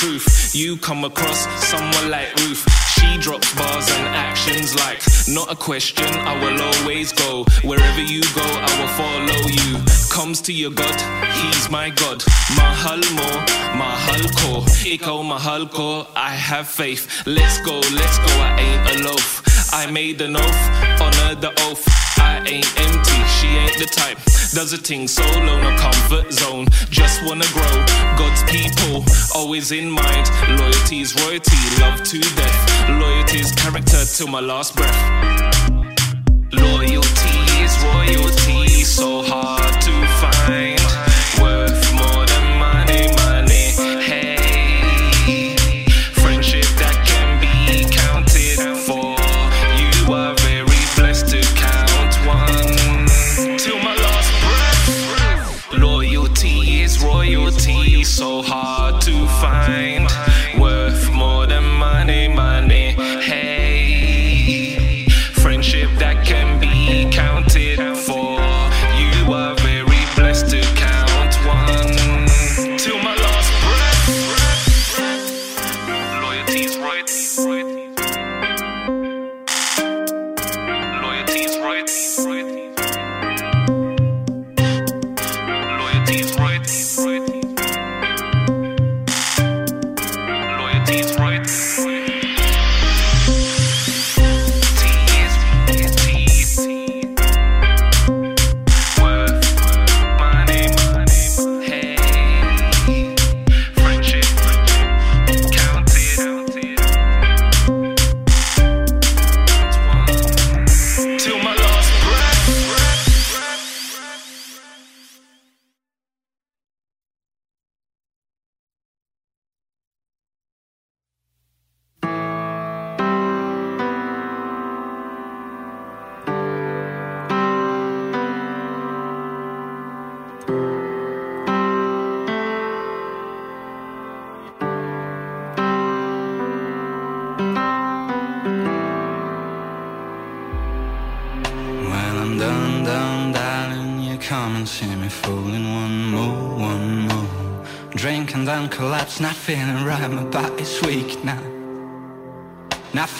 Truth. 0.00 0.54
You 0.54 0.78
come 0.78 1.04
across 1.04 1.40
someone 1.68 2.10
like 2.10 2.34
Ruth. 2.36 2.64
She 2.96 3.18
drops 3.18 3.54
bars 3.54 3.86
and 3.90 4.06
actions 4.28 4.74
like 4.74 5.00
not 5.28 5.52
a 5.52 5.54
question. 5.54 6.08
I 6.30 6.32
will 6.42 6.58
always 6.70 7.12
go 7.12 7.44
wherever 7.68 8.00
you 8.00 8.22
go. 8.34 8.46
I 8.68 8.70
will 8.78 8.92
follow 9.00 9.40
you. 9.60 9.72
Comes 10.10 10.40
to 10.42 10.52
your 10.54 10.70
God, 10.70 10.98
He's 11.36 11.70
my 11.70 11.90
God. 11.90 12.24
Mahal 12.56 13.02
mo, 13.18 13.28
mahal 13.76 14.24
ko. 14.40 14.50
Ikaw. 14.88 15.20
I 16.16 16.30
have 16.30 16.66
faith. 16.66 17.02
Let's 17.26 17.60
go, 17.60 17.76
let's 18.00 18.18
go. 18.26 18.32
I 18.48 18.56
ain't 18.58 18.84
a 18.92 19.04
loaf. 19.04 19.42
I 19.72 19.84
made 19.90 20.20
an 20.22 20.36
oath, 20.36 20.62
honor 21.04 21.34
the 21.44 21.52
oath. 21.68 21.84
I 22.18 22.42
ain't 22.46 22.70
empty, 22.80 23.20
she 23.36 23.48
ain't 23.48 23.76
the 23.78 23.88
type. 24.00 24.18
Does 24.52 24.72
a 24.72 24.78
thing 24.78 25.06
solo, 25.06 25.62
no 25.62 25.76
comfort 25.76 26.32
zone. 26.32 26.66
Just 26.90 27.24
wanna 27.24 27.46
grow. 27.52 27.84
God's 28.18 28.42
people, 28.50 29.04
always 29.32 29.70
in 29.70 29.88
mind. 29.88 30.28
Loyalty 30.58 31.02
is 31.02 31.14
royalty, 31.22 31.56
love 31.80 32.02
to 32.02 32.18
death. 32.18 32.90
Loyalty 33.00 33.38
is 33.38 33.52
character 33.52 34.04
till 34.04 34.26
my 34.26 34.40
last 34.40 34.74
breath. 34.74 35.00
Loyalty 36.52 37.38
is 37.62 37.72
royalty, 37.94 38.82
so 38.82 39.22
hard 39.22 39.79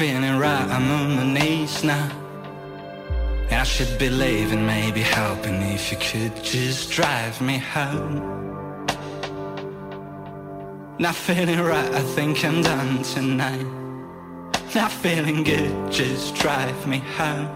feeling 0.01 0.39
right, 0.39 0.67
I'm 0.71 0.91
on 0.91 1.17
my 1.17 1.27
knees 1.39 1.85
now. 1.85 2.11
I 3.51 3.65
should 3.65 3.99
be 3.99 4.09
leaving, 4.09 4.65
maybe 4.65 5.03
helping 5.03 5.61
if 5.77 5.93
you 5.93 5.99
could 5.99 6.43
just 6.43 6.91
drive 6.91 7.39
me 7.43 7.59
home. 7.59 8.17
Not 10.99 11.15
feeling 11.15 11.61
right, 11.61 11.93
I 11.93 12.01
think 12.17 12.43
I'm 12.47 12.63
done 12.63 13.03
tonight. 13.03 13.67
Not 14.75 14.91
feeling 14.91 15.43
good, 15.43 15.93
just 15.93 16.35
drive 16.35 16.87
me 16.87 17.01
home. 17.19 17.51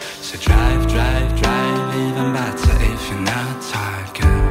So 0.00 0.36
drive, 0.38 0.88
drive, 0.88 1.40
drive, 1.40 1.94
even 2.04 2.32
better 2.32 2.74
if 2.92 3.02
you're 3.08 3.20
not 3.20 3.62
tired, 3.70 4.12
girl. 4.18 4.44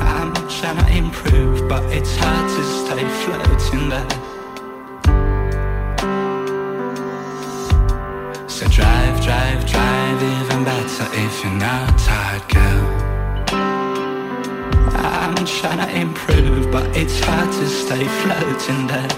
I'm 0.00 0.32
trying 0.48 0.78
to 0.82 0.96
improve, 0.96 1.68
but 1.68 1.82
it's 1.92 2.16
hard 2.16 2.48
to 2.56 2.62
stay 2.80 3.04
floating 3.22 3.90
there. 3.90 4.25
It's 16.98 17.20
hard 17.20 17.52
to 17.52 17.66
stay 17.68 18.04
floating 18.22 18.86
there. 18.86 19.10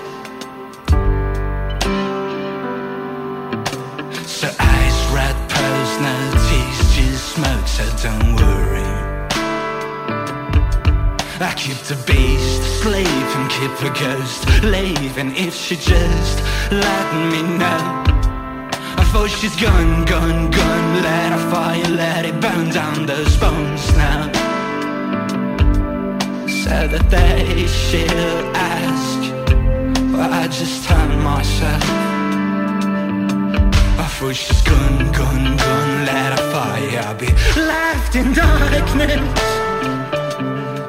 So 4.26 4.48
ice 4.58 5.00
red 5.14 5.36
pearls, 5.48 5.92
no 6.06 6.16
teeth, 6.48 6.80
just 6.94 7.34
smoke, 7.34 7.68
so 7.68 7.84
don't 8.02 8.34
worry. 8.34 8.88
I 11.40 11.54
keep 11.56 11.78
the 11.86 11.98
beast 12.04 12.62
sleeping, 12.82 13.46
keep 13.56 13.74
a 13.88 13.92
ghost 13.96 14.42
leaving 14.64 15.36
if 15.36 15.54
she 15.54 15.76
just 15.76 16.42
let 16.72 17.06
me 17.30 17.42
know. 17.62 17.82
I 19.00 19.04
thought 19.12 19.30
she's 19.30 19.54
gone, 19.54 20.04
gone, 20.04 20.50
gone, 20.50 21.02
let 21.02 21.30
her 21.32 21.50
fire, 21.50 21.88
let 21.88 22.24
it 22.24 22.40
burn 22.40 22.70
down 22.70 23.06
those 23.06 23.36
bones 23.36 23.96
now 23.96 24.37
said 26.68 26.90
that 26.90 27.08
they 27.10 27.66
should 27.66 28.10
ask 28.54 29.20
But 30.14 30.30
I 30.42 30.44
just 30.48 30.84
turned 30.86 31.18
myself 31.22 31.84
I 34.04 34.06
thought 34.14 34.34
she's 34.34 34.62
gone, 34.62 35.12
gone, 35.18 35.56
gone. 35.56 35.92
Let 36.10 36.30
a 36.38 36.42
fire 36.52 37.14
be 37.22 37.30
left 37.72 38.16
in 38.16 38.32
darkness. 38.32 39.20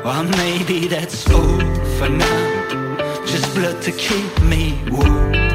Well, 0.03 0.23
maybe 0.41 0.87
that's 0.87 1.29
all 1.29 1.59
for 1.97 2.09
now. 2.09 3.25
Just 3.25 3.53
blood 3.55 3.81
to 3.83 3.91
keep 3.91 4.33
me 4.41 4.63
warm. 4.89 5.48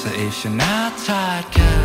så 0.00 0.08
Asian-tiger 0.08 1.76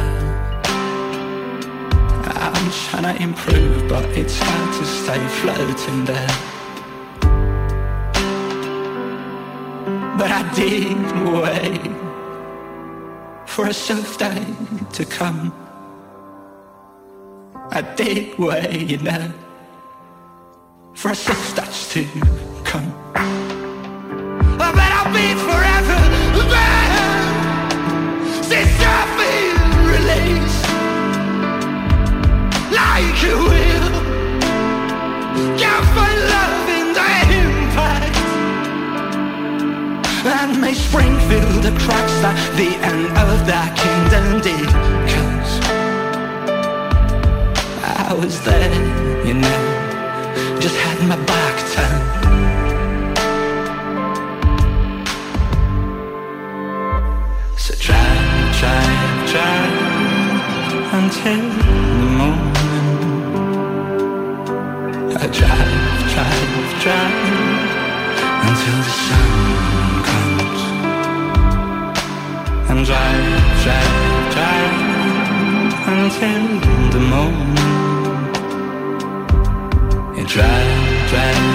I'm 2.46 2.72
trying 2.86 3.08
to 3.12 3.24
improve 3.24 3.90
but 3.90 4.06
it's 4.20 4.40
hard 4.40 4.70
to 4.80 4.86
stay 4.86 5.22
floating 5.40 6.06
there. 6.06 6.36
But 10.18 10.32
I 10.40 10.44
did 10.56 10.98
wait 11.44 11.92
for 13.46 13.66
a 13.68 13.74
self-day 13.74 14.46
to 14.94 15.06
come. 15.06 15.52
I 17.72 17.82
did 17.98 18.40
wait, 18.40 18.90
you 18.92 18.98
know 18.98 19.32
for 20.96 21.12
a 21.12 21.16
soft 21.16 21.58
touch 21.58 21.90
to 21.90 22.06
come. 22.64 22.90
I 24.66 24.72
bet 24.78 24.92
I'll 25.00 25.14
be 25.14 25.28
forever 25.48 26.00
there 26.50 26.85
like 32.96 33.24
it 33.24 33.38
will. 33.50 33.90
Can't 35.60 35.86
love 36.34 36.68
in 36.80 36.88
the 36.98 37.10
impact 37.44 38.18
that 40.24 40.50
may 40.60 40.74
spring 40.74 41.14
through 41.28 41.62
the 41.68 41.74
cracks 41.84 42.18
at 42.30 42.38
the 42.60 42.72
end 42.92 43.06
of 43.24 43.46
that 43.52 43.70
kingdom 43.84 44.26
day. 44.48 44.66
Cause 45.14 45.54
I 47.84 48.14
was 48.14 48.36
there, 48.48 48.74
you 49.28 49.34
know, 49.34 49.62
just 50.60 50.76
had 50.84 50.98
my 51.12 51.18
back 51.32 51.56
turned. 51.74 52.16
So 57.58 57.74
try, 57.76 58.08
try, 58.60 59.28
try 59.32 59.65
until 61.06 61.46
the 62.02 62.10
morning. 62.20 62.56
I 65.14 65.28
drive, 65.38 65.74
drive, 66.14 66.52
drive 66.84 67.20
until 68.48 68.78
the 68.88 68.94
sun 69.06 69.30
comes. 70.10 70.62
And 72.72 72.80
drive, 72.90 73.46
drive, 73.64 73.94
drive 74.36 74.80
until 75.94 76.46
the 76.94 77.02
morning. 77.14 77.58
I 80.18 80.24
drive, 80.28 81.10
drive. 81.10 81.55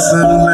Listen. 0.00 0.49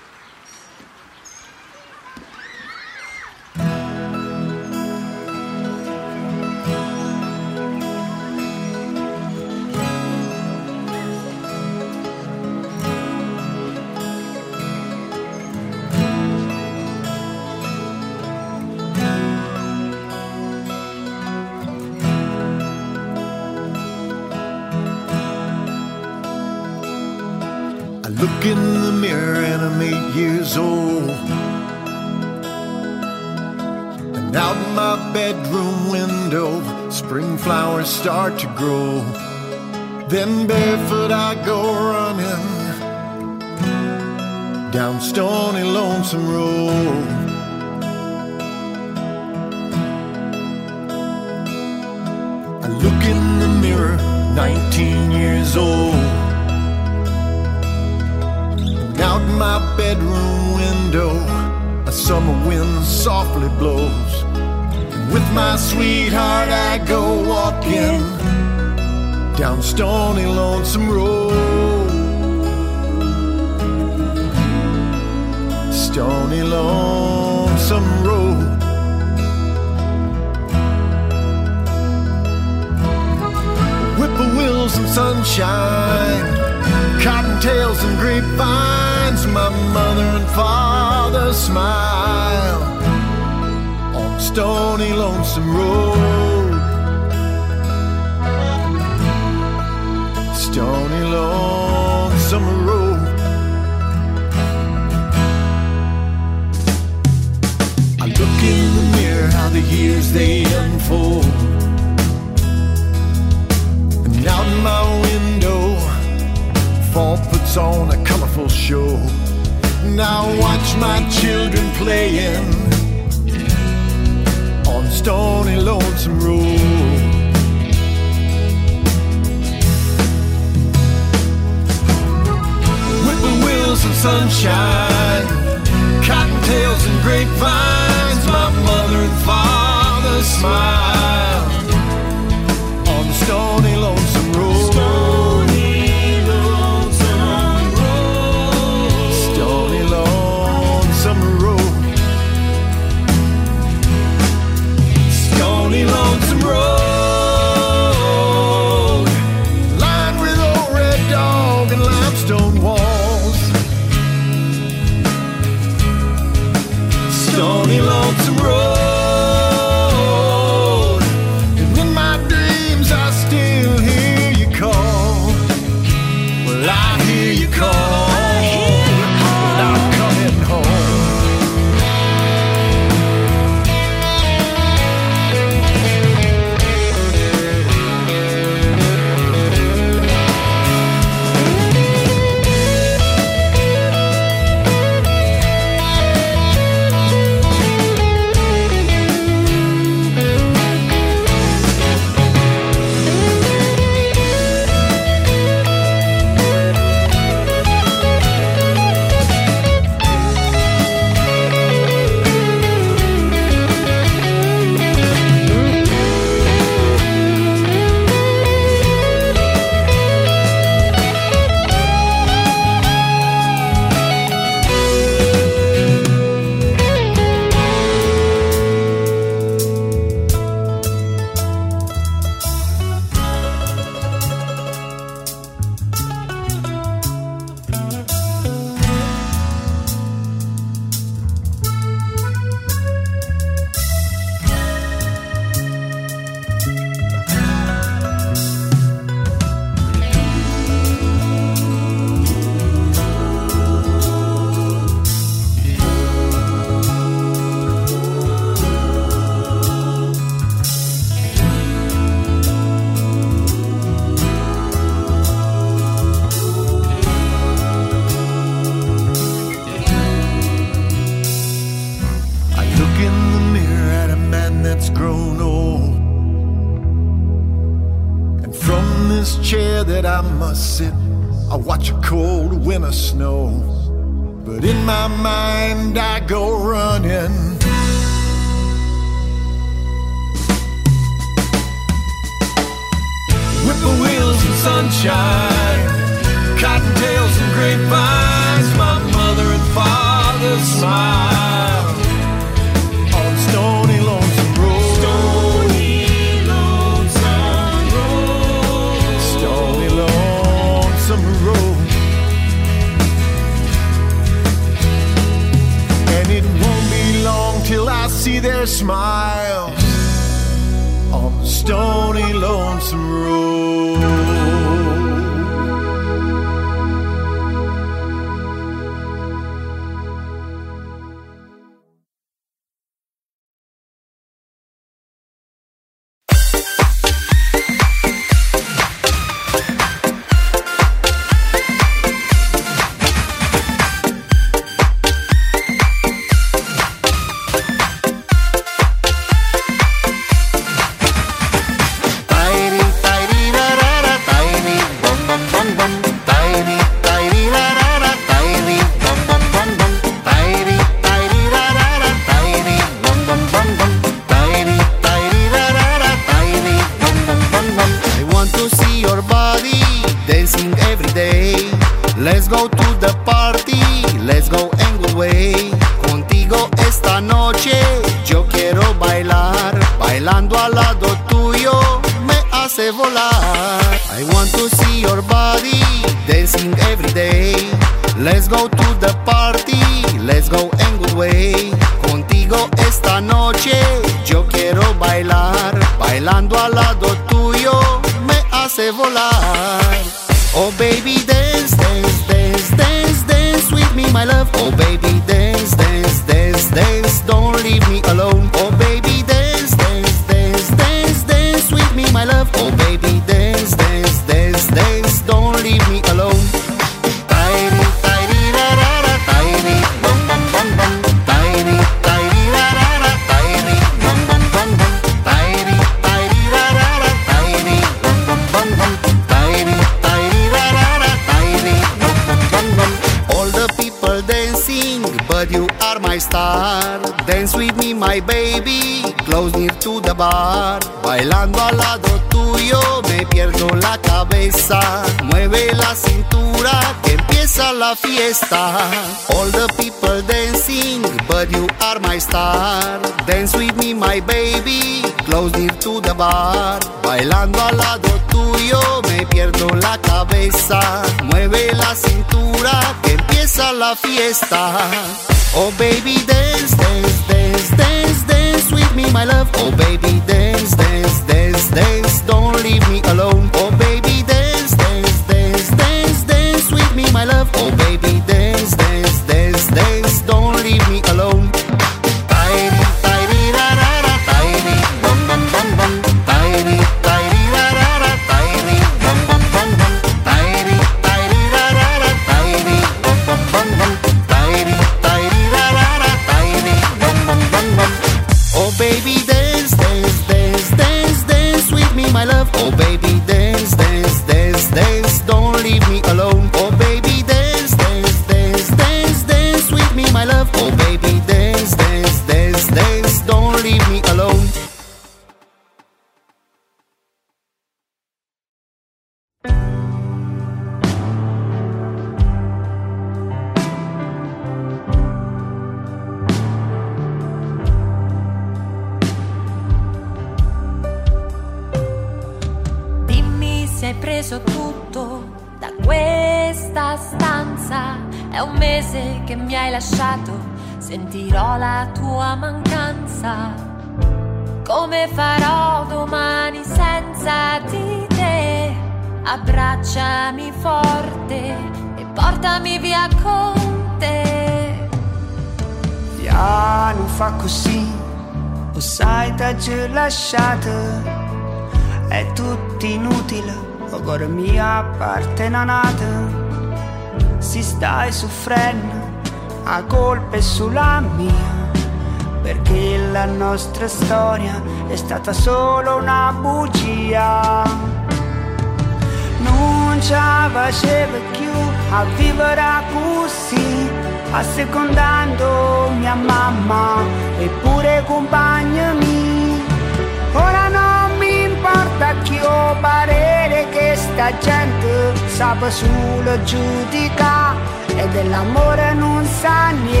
Sta 594.26 594.38
gente 594.40 595.14
sa 595.28 595.54
solo 595.70 596.42
giudica 596.42 597.54
e 597.96 598.08
dell'amore 598.08 598.94
non 598.94 599.24
sa 599.24 599.70
niente, 599.70 600.00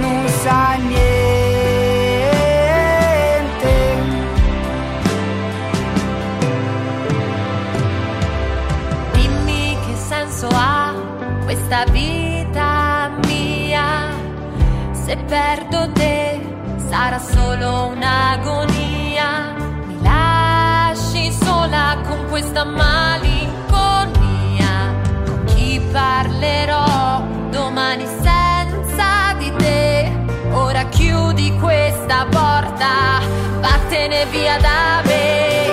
non 0.00 0.26
sa 0.42 0.76
niente. 0.76 1.02
Dimmi 9.12 9.76
che 9.86 9.96
senso 9.96 10.48
ha 10.50 10.94
questa 11.44 11.84
vita 11.90 13.10
mia. 13.26 14.12
Se 14.92 15.16
perdo 15.28 15.92
te 15.92 16.40
sarà 16.88 17.18
solo 17.18 17.88
un'agonia. 17.88 18.83
Con 22.02 22.26
questa 22.28 22.64
malinconia. 22.64 23.32
Con 25.24 25.44
chi 25.44 25.80
parlerò 25.92 27.22
domani 27.50 28.06
senza 28.06 29.34
di 29.38 29.52
te? 29.56 30.12
Ora 30.52 30.84
chiudi 30.88 31.56
questa 31.58 32.26
porta, 32.30 33.20
vattene 33.60 34.26
via 34.26 34.58
da 34.58 35.02
me. 35.04 35.70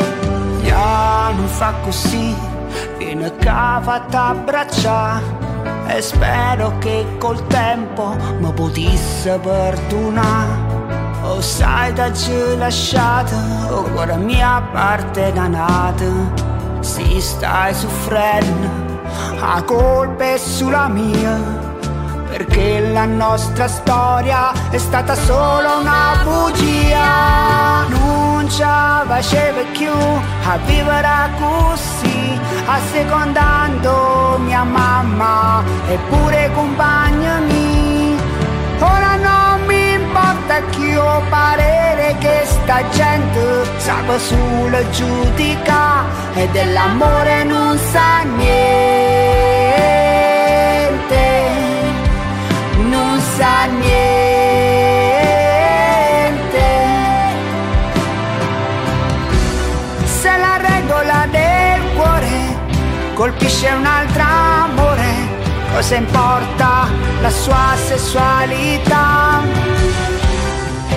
Ja, 0.64 1.32
non 1.36 1.48
fa 1.48 1.74
così, 1.84 2.36
viene 2.98 3.36
cavata 3.38 4.28
a 4.28 4.34
braccia 4.34 5.22
e 5.88 6.02
spero 6.02 6.78
che 6.80 7.06
col 7.20 7.46
tempo 7.48 8.16
mi 8.40 8.52
potesse 8.54 9.38
perdonare. 9.40 10.71
O 11.42 11.44
sai 11.44 11.92
da 11.92 12.12
lasciata, 12.56 13.36
ora 13.96 14.16
mia 14.16 14.62
parte 14.72 15.34
da 15.34 15.48
nata, 15.48 16.06
si 16.82 17.20
stai 17.20 17.74
soffrendo, 17.74 18.70
a 19.40 19.64
colpa 19.64 20.24
è 20.24 20.38
sulla 20.38 20.88
mia. 20.88 21.40
Perché 22.30 22.92
la 22.92 23.06
nostra 23.06 23.68
storia 23.68 24.52
è 24.70 24.78
stata 24.78 25.16
solo 25.16 25.80
una 25.80 26.22
bugia 26.24 27.88
Non 27.90 28.48
ci 28.48 28.62
faceva 28.62 29.62
più 29.74 29.92
a 29.92 30.58
vivere 30.66 31.30
così 31.40 32.40
Assecondando 32.66 34.38
mia 34.46 34.64
mamma 34.64 35.62
e 35.90 35.98
pure 36.08 36.52
compagni 36.54 38.16
Ora 38.80 39.16
non 39.18 39.32
mi 39.34 39.41
ho 40.98 41.22
parere 41.30 42.16
che 42.20 42.42
sta 42.44 42.82
gente 42.90 43.66
sa 43.78 43.96
solo 44.18 44.90
giudica 44.90 46.04
E 46.34 46.48
dell'amore 46.50 47.44
non 47.44 47.78
sa 47.78 48.24
niente 48.24 49.32
non 52.92 53.20
sa 53.38 53.66
niente. 53.66 53.90
Se 60.04 60.38
la 60.38 60.58
regola 60.58 61.28
del 61.32 61.82
cuore 61.96 62.40
colpisce 63.14 63.70
un 63.70 63.86
altro 63.86 64.24
amore, 64.24 65.12
cosa 65.74 65.96
importa 65.96 66.88
la 67.22 67.30
sua 67.30 67.76
sessualità? 67.88 69.81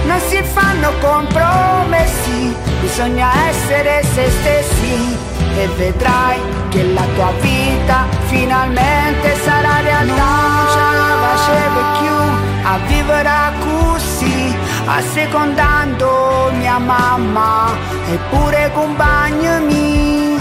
Non 0.06 0.20
si 0.20 0.43
fanno 0.43 0.93
compromessi, 1.01 2.55
bisogna 2.81 3.48
essere 3.48 4.02
se 4.02 4.31
stessi 4.31 5.16
e 5.56 5.66
vedrai 5.76 6.40
che 6.68 6.93
la 6.93 7.05
tua 7.14 7.32
vita 7.40 8.06
finalmente 8.26 9.35
sarà 9.44 9.81
realtà. 9.81 10.12
Non 10.12 10.66
ce 10.72 10.78
la 11.01 11.16
facevo 11.24 11.81
più 11.98 12.16
a 12.64 12.78
vivere 12.86 13.52
così, 13.60 14.56
assecondando 14.85 16.51
mia 16.59 16.78
mamma 16.78 17.72
e 18.10 18.18
pure 18.28 18.70
compagni. 18.74 20.36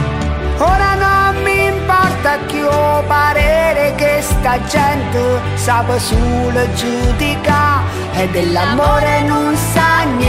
Ora 0.58 0.94
non 0.96 1.42
mi 1.42 1.66
importa 1.66 2.38
chi 2.48 2.62
ho 2.62 3.04
parere 3.08 3.94
che 3.96 4.22
sta 4.22 4.62
gente 4.66 5.42
sa 5.56 5.84
solo 5.98 6.74
giudica 6.74 7.73
e 8.16 8.28
dell'amore 8.30 9.22
non 9.24 9.56
sa 9.56 10.04
niente, 10.04 10.24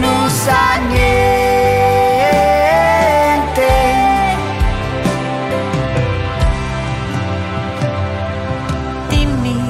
non 0.00 0.30
sa 0.30 0.76
niente. 0.88 1.10
Dimmi 9.08 9.60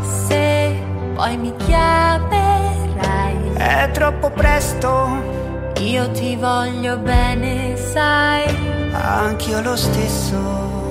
se 0.00 0.76
poi 1.14 1.36
mi 1.36 1.54
chiamerai. 1.56 3.36
È 3.56 3.90
troppo 3.92 4.30
presto, 4.30 5.40
Io 5.80 6.10
ti 6.12 6.36
voglio 6.36 6.96
bene, 6.98 7.76
sai. 7.76 8.44
anch'io 8.92 9.60
lo 9.62 9.76
stesso. 9.76 10.81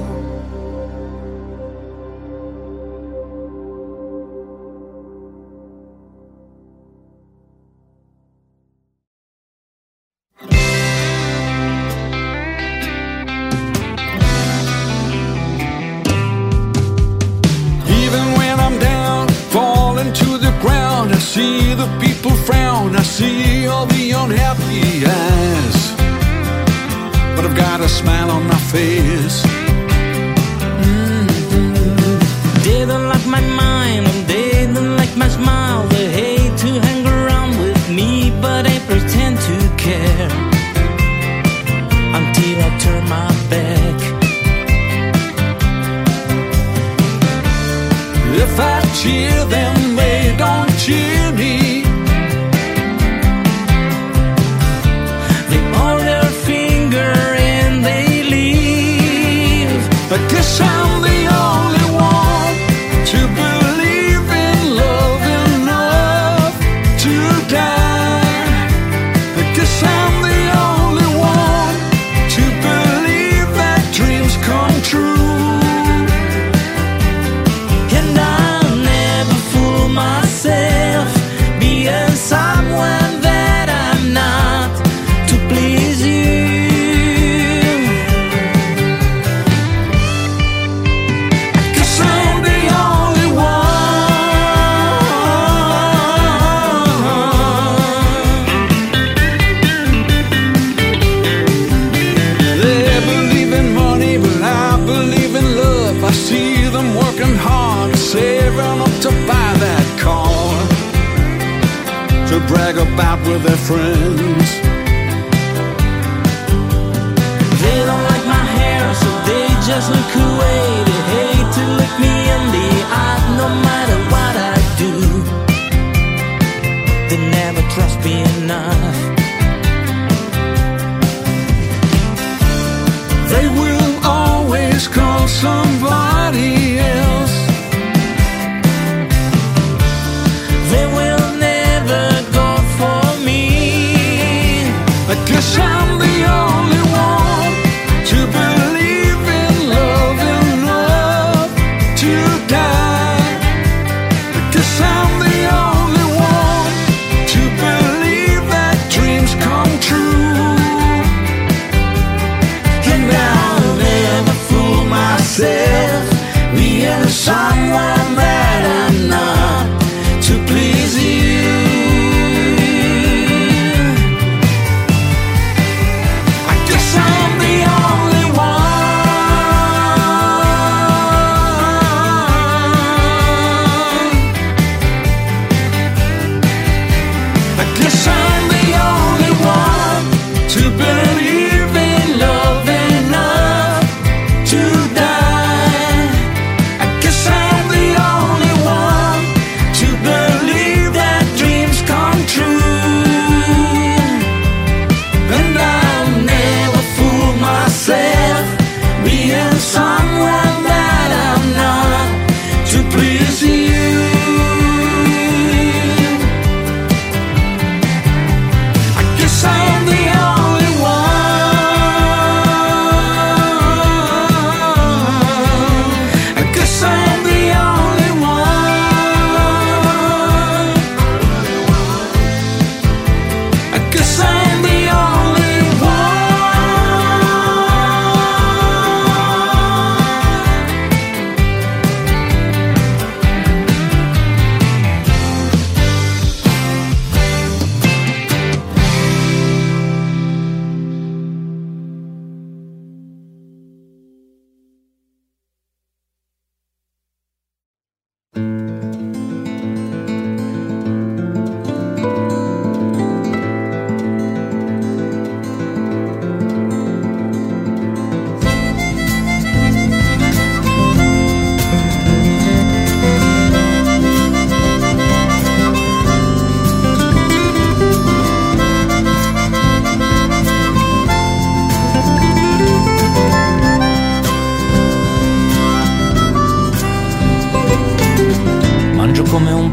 I 23.02 23.04
see 23.04 23.66
all 23.66 23.88
the 23.88 24.12
unhappy 24.12 25.04
eyes. 25.08 25.80
But 27.36 27.46
I've 27.48 27.58
got 27.58 27.82
a 27.82 27.90
smile 27.90 28.30
on 28.30 28.44
my 28.48 28.62
face. 28.76 29.42
Mm-hmm. 30.86 31.80
They 32.64 32.86
don't 32.86 33.08
like 33.14 33.26
my 33.26 33.42
mind 33.64 34.06
and 34.06 34.28
they 34.28 34.68
don't 34.72 34.96
like 34.98 35.18
my 35.18 35.30
smile. 35.30 35.88
They 35.88 36.08
hate 36.20 36.56
to 36.60 36.80
hang 36.86 37.04
around 37.08 37.58
with 37.64 37.90
me, 37.90 38.30
but 38.40 38.68
I 38.68 38.78
pretend 38.90 39.40
to 39.50 39.56
care 39.88 40.32
until 42.20 42.58
I 42.68 42.70
turn 42.84 43.04
my 43.10 43.30
back. 43.50 43.98
If 48.44 48.60
I 48.60 48.78
cheer 49.00 49.44
them, 49.46 49.91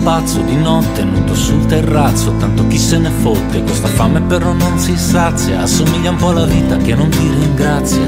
pazzo 0.08 0.40
di 0.40 0.56
notte, 0.56 1.04
nudo 1.04 1.34
sul 1.34 1.66
terrazzo, 1.66 2.32
tanto 2.38 2.66
chi 2.66 2.78
se 2.78 2.96
ne 2.96 3.10
fotte, 3.10 3.62
questa 3.62 3.88
fame 3.88 4.22
però 4.22 4.54
non 4.54 4.78
si 4.78 4.96
sazia, 4.96 5.60
assomiglia 5.60 6.08
un 6.08 6.16
po' 6.16 6.30
alla 6.30 6.46
vita 6.46 6.78
che 6.78 6.94
non 6.94 7.10
ti 7.10 7.28
ringrazia. 7.28 8.06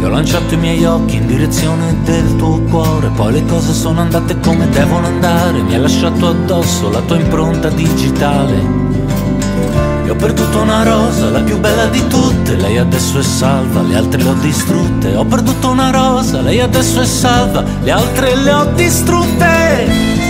Io 0.00 0.04
ho 0.04 0.08
lanciato 0.08 0.54
i 0.54 0.56
miei 0.56 0.84
occhi 0.84 1.14
in 1.14 1.28
direzione 1.28 1.94
del 2.02 2.34
tuo 2.34 2.60
cuore, 2.62 3.08
poi 3.14 3.34
le 3.34 3.44
cose 3.46 3.72
sono 3.72 4.00
andate 4.00 4.40
come 4.40 4.68
devono 4.70 5.06
andare, 5.06 5.62
mi 5.62 5.74
hai 5.74 5.80
lasciato 5.80 6.30
addosso 6.30 6.90
la 6.90 7.02
tua 7.02 7.20
impronta 7.20 7.68
digitale. 7.68 8.56
E 10.06 10.10
ho 10.10 10.16
perduto 10.16 10.58
una 10.58 10.82
rosa, 10.82 11.30
la 11.30 11.40
più 11.42 11.56
bella 11.60 11.86
di 11.86 12.04
tutte, 12.08 12.56
lei 12.56 12.78
adesso 12.78 13.20
è 13.20 13.22
salva, 13.22 13.80
le 13.82 13.94
altre 13.94 14.20
le 14.20 14.28
ho 14.28 14.34
distrutte. 14.40 15.14
Ho 15.14 15.24
perduto 15.24 15.70
una 15.70 15.90
rosa, 15.90 16.40
lei 16.40 16.60
adesso 16.60 17.00
è 17.00 17.06
salva, 17.06 17.62
le 17.80 17.90
altre 17.92 18.34
le 18.34 18.52
ho 18.52 18.64
distrutte. 18.74 20.23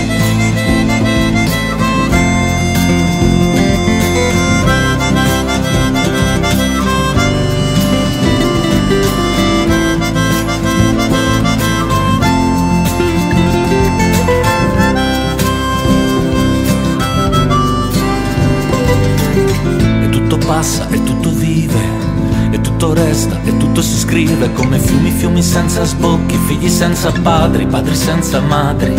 Scrive 24.14 24.52
come 24.52 24.78
fiumi, 24.78 25.10
fiumi 25.10 25.42
senza 25.42 25.82
sbocchi, 25.82 26.38
figli 26.46 26.68
senza 26.68 27.10
padri, 27.10 27.66
padri 27.66 27.96
senza 27.96 28.40
madri. 28.40 28.94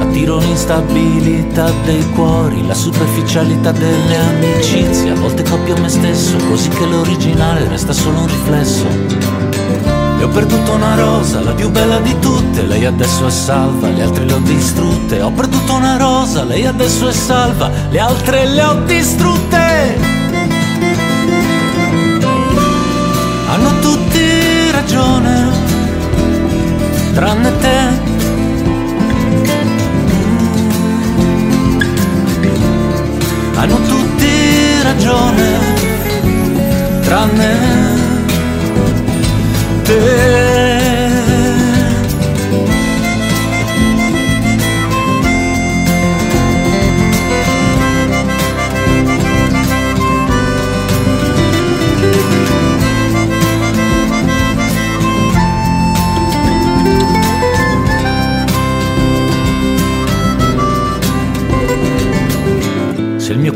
Attiro 0.00 0.38
l'instabilità 0.38 1.70
dei 1.84 2.08
cuori, 2.12 2.66
la 2.66 2.72
superficialità 2.72 3.72
delle 3.72 4.16
amicizie, 4.16 5.10
a 5.10 5.14
volte 5.16 5.42
copio 5.42 5.76
me 5.76 5.90
stesso, 5.90 6.34
così 6.48 6.70
che 6.70 6.86
l'originale 6.86 7.68
resta 7.68 7.92
solo 7.92 8.20
un 8.20 8.26
riflesso. 8.26 8.86
E 10.18 10.22
ho 10.24 10.28
perduto 10.28 10.72
una 10.72 10.94
rosa, 10.94 11.42
la 11.42 11.52
più 11.52 11.68
bella 11.68 11.98
di 11.98 12.18
tutte, 12.20 12.62
lei 12.62 12.86
adesso 12.86 13.26
è 13.26 13.30
salva, 13.30 13.90
le 13.90 14.02
altre 14.02 14.24
le 14.24 14.32
ho 14.32 14.40
distrutte. 14.40 15.20
Ho 15.20 15.30
perduto 15.30 15.74
una 15.74 15.98
rosa, 15.98 16.42
lei 16.44 16.64
adesso 16.64 17.06
è 17.06 17.12
salva, 17.12 17.70
le 17.90 17.98
altre 17.98 18.46
le 18.46 18.62
ho 18.62 18.74
distrutte. 18.86 20.19
Ragione, 25.00 25.50
tranne 27.14 27.58
te. 27.58 27.78
Hanno 33.54 33.76
tutti 33.76 34.82
ragione, 34.82 35.58
tranne 37.00 37.56
te. 39.84 40.89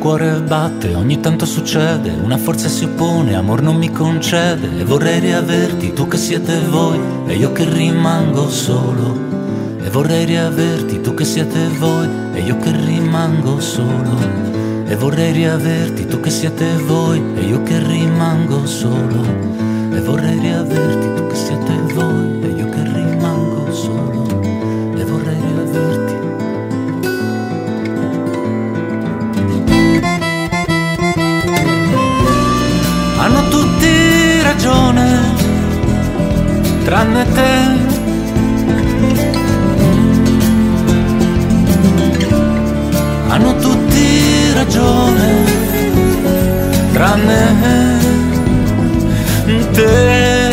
Cuore 0.05 0.43
batte, 0.43 0.94
ogni 0.94 1.18
tanto 1.18 1.47
succede, 1.47 2.10
una 2.10 2.36
forza 2.36 2.68
si 2.68 2.85
oppone, 2.85 3.36
amor 3.36 3.62
non 3.62 3.76
mi 3.76 3.90
concede 3.90 4.81
e 4.81 4.85
vorrei 4.85 5.18
riaverti, 5.18 5.94
tu 5.94 6.06
che 6.06 6.18
siete 6.18 6.60
voi 6.60 7.01
e 7.26 7.35
io 7.36 7.52
che 7.52 7.64
rimango 7.64 8.51
solo. 8.51 9.18
E 9.81 9.89
vorrei 9.89 10.26
riaverti, 10.26 11.01
tu 11.01 11.14
che 11.14 11.24
siete 11.24 11.68
voi 11.78 12.06
e 12.35 12.40
io 12.40 12.59
che 12.59 12.70
rimango 12.70 13.59
solo. 13.60 14.18
E 14.85 14.94
vorrei 14.94 15.32
riaverti, 15.32 16.05
tu 16.06 16.20
che 16.20 16.28
siete 16.28 16.66
voi 16.86 17.22
e 17.36 17.40
io 17.40 17.62
che 17.62 17.78
rimango 17.78 18.66
solo. 18.66 19.22
E 19.90 20.01
vorrei 20.01 20.39
riaverti, 20.39 21.14
tu 21.14 21.26
che 21.28 21.35
siete 21.35 21.72
voi 21.94 22.43
tranne 36.94 37.24
te. 37.36 37.52
Hanno 43.30 43.56
tutti 43.56 44.52
ragione, 44.54 45.28
tranne 46.92 47.40
te. 49.72 50.52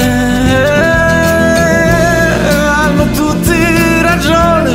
Hanno 2.81 3.05
tutti 3.11 4.01
ragione, 4.01 4.73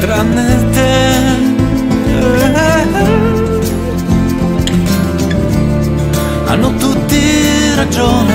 tranne 0.00 0.70
te. 0.74 0.94
Hanno 6.48 6.70
tutti 6.76 7.74
ragione, 7.76 8.25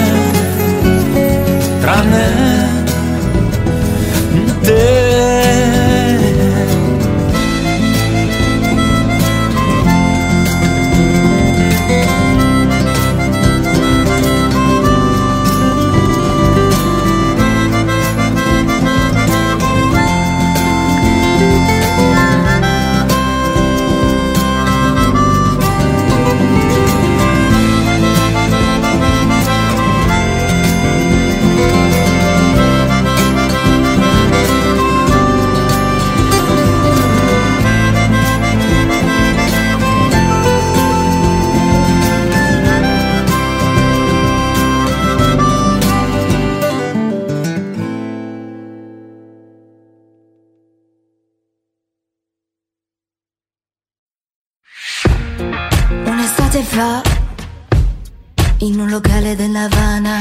locale 58.91 59.37
della 59.37 59.61
Havana, 59.61 60.17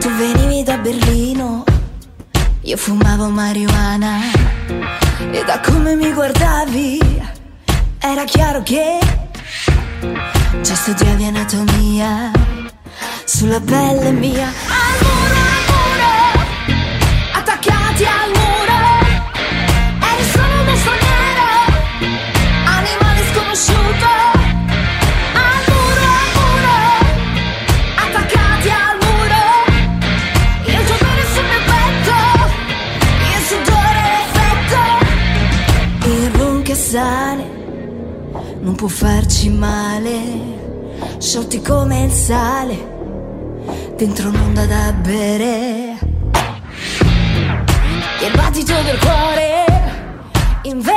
tu 0.00 0.10
venivi 0.16 0.64
da 0.64 0.76
Berlino, 0.76 1.62
io 2.62 2.76
fumavo 2.76 3.28
marijuana 3.28 4.18
e 5.30 5.44
da 5.44 5.60
come 5.60 5.94
mi 5.94 6.12
guardavi 6.12 6.98
era 8.00 8.24
chiaro 8.24 8.60
che 8.64 8.98
già 10.62 10.74
studiavi 10.74 11.26
anatomia 11.26 12.32
sulla 13.24 13.60
pelle 13.60 14.10
mia. 14.10 14.48
Al 14.48 14.96
muro, 15.04 15.38
al 15.54 15.64
muro, 15.70 16.12
attaccati 17.34 18.04
al 18.04 18.30
muro, 18.34 18.78
eri 20.10 20.24
solo 20.32 20.58
un 20.58 20.64
mostro 20.66 20.92
nero, 21.06 21.48
animale 22.64 23.22
sconosciuto. 23.32 24.33
Non 38.64 38.74
può 38.76 38.88
farci 38.88 39.50
male, 39.50 41.18
sciolti 41.18 41.60
come 41.60 42.04
il 42.04 42.10
sale, 42.10 43.92
dentro 43.94 44.30
un'onda 44.30 44.64
da 44.64 44.90
bere. 44.92 45.98
Il 48.22 48.32
battito 48.34 48.72
del 48.82 48.98
cuore 48.98 49.64
inventa 50.62 50.93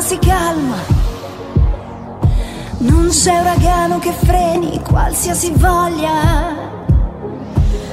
si 0.00 0.18
calma. 0.18 0.76
Non 2.78 3.08
c'è 3.08 3.40
uragano 3.40 3.98
che 3.98 4.12
freni 4.12 4.80
qualsiasi 4.82 5.52
voglia. 5.56 6.54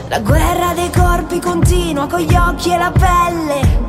La 0.07 0.19
guerra 0.19 0.73
dei 0.73 0.91
corpi 0.91 1.39
continua 1.39 2.07
con 2.07 2.19
gli 2.19 2.35
occhi 2.35 2.71
e 2.71 2.77
la 2.77 2.91
pelle. 2.91 3.83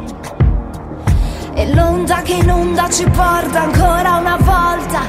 E 1.55 1.74
l'onda 1.74 2.22
che 2.22 2.34
inonda 2.34 2.88
ci 2.90 3.05
porta 3.10 3.62
ancora 3.62 4.16
una 4.16 4.36
volta 4.36 5.01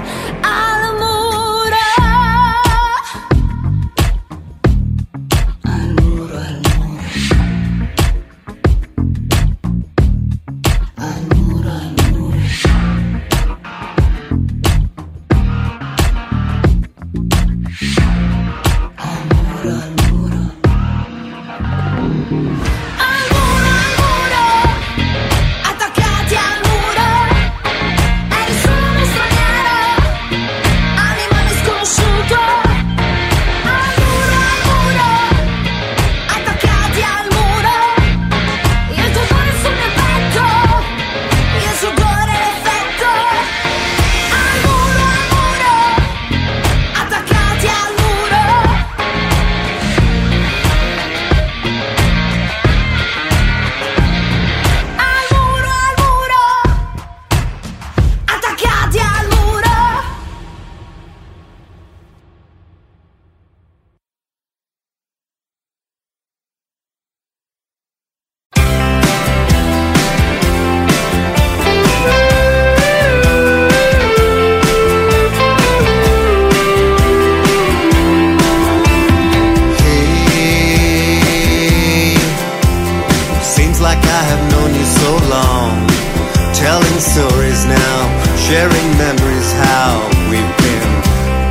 memories 89.08 89.52
how 89.54 90.04
we've 90.30 90.56
been 90.68 90.92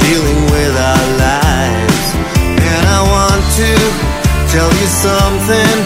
dealing 0.04 0.40
with 0.52 0.74
our 0.76 1.06
lives. 1.24 2.06
And 2.44 2.84
I 2.98 3.00
want 3.16 3.42
to 3.60 3.72
tell 4.52 4.70
you 4.80 4.88
something. 5.08 5.76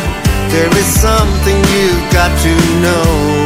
There 0.50 0.72
is 0.82 0.88
something 1.06 1.58
you've 1.74 2.06
got 2.12 2.32
to 2.42 2.54
know. 2.82 3.39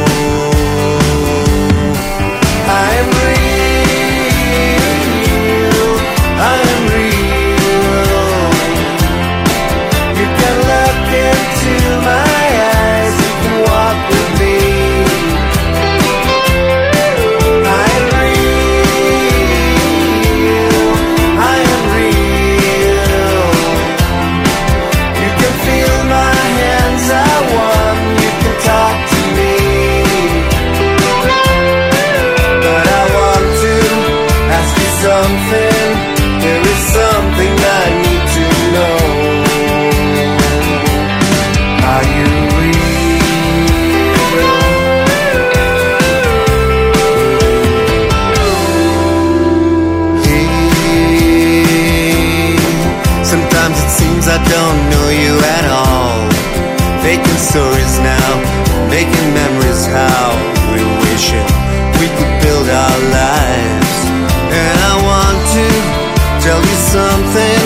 something, 66.94 67.62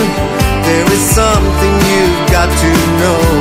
there 0.65 0.91
is 0.91 1.03
something 1.21 1.73
you've 1.89 2.31
got 2.31 2.49
to 2.63 2.71
know. 2.99 3.38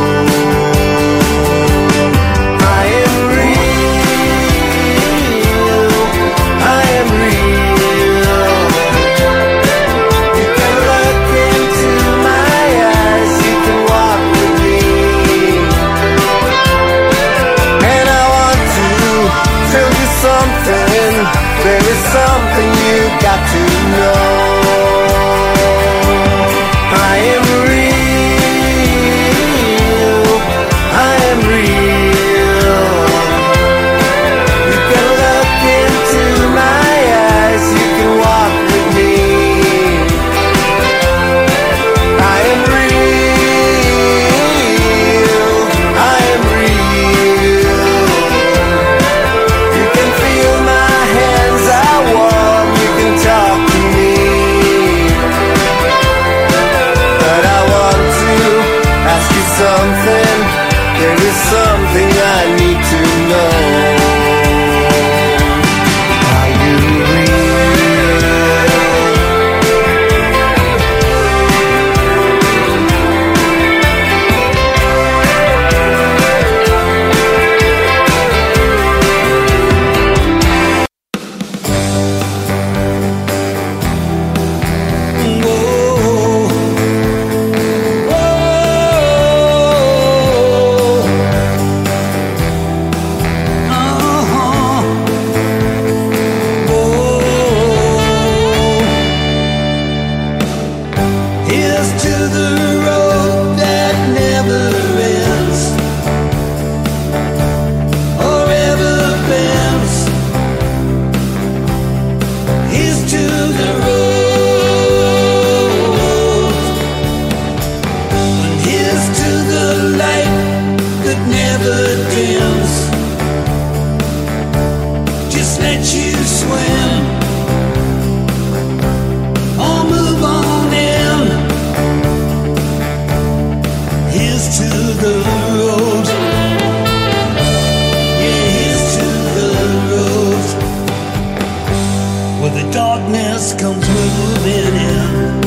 where 142.49 142.65
the 142.65 142.71
darkness 142.73 143.53
comes 143.55 143.87
moving 143.89 144.75
in 144.75 145.43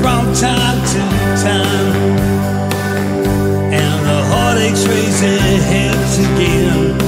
from 0.00 0.32
time 0.34 0.80
to 0.92 1.00
time, 1.42 1.94
and 3.72 4.06
the 4.06 4.20
heartaches 4.30 4.88
raise 4.88 5.20
their 5.20 5.60
heads 5.70 6.18
again, 6.18 6.98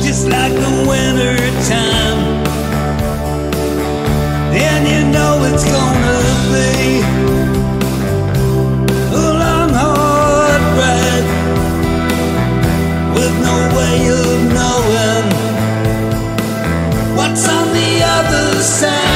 just 0.00 0.28
like 0.28 0.52
the 0.52 0.86
winter 0.88 1.36
time. 1.68 2.42
Then 4.52 4.86
you 4.86 5.10
know 5.12 5.44
it's 5.44 5.64
gonna 5.64 6.20
be 6.52 7.00
a 9.14 9.24
long, 9.42 9.70
hard 9.70 10.62
ride 10.78 11.26
with 13.14 13.34
no 13.40 13.54
way 13.76 14.08
of. 14.08 14.51
Side. 18.62 19.11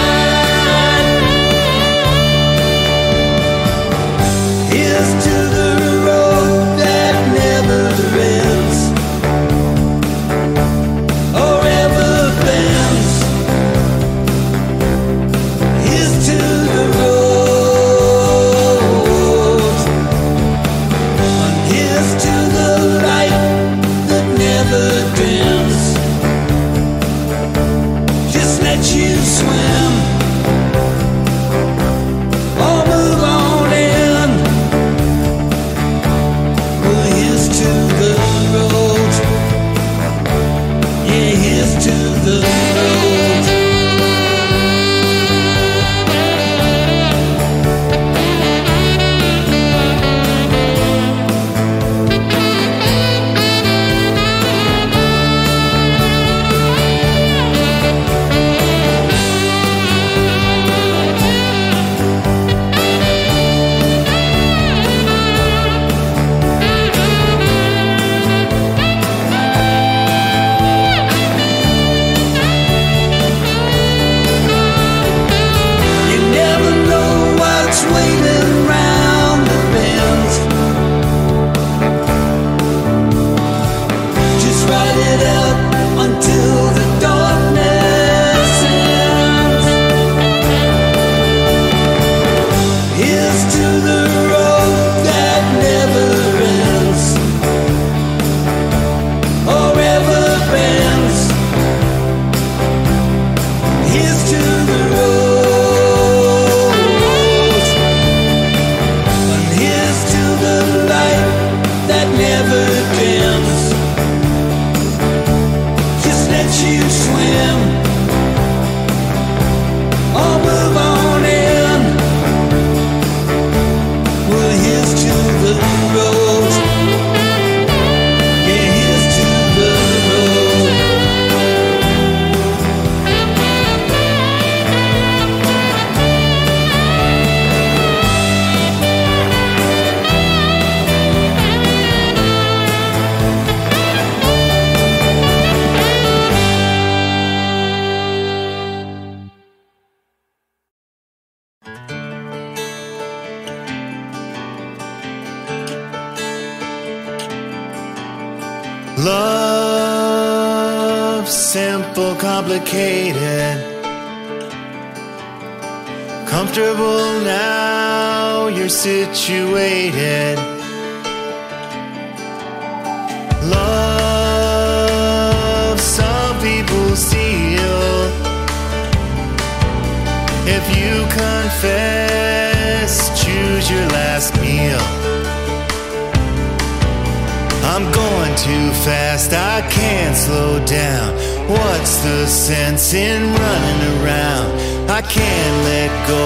Can't 195.09 195.57
let 195.65 195.91
go, 196.09 196.25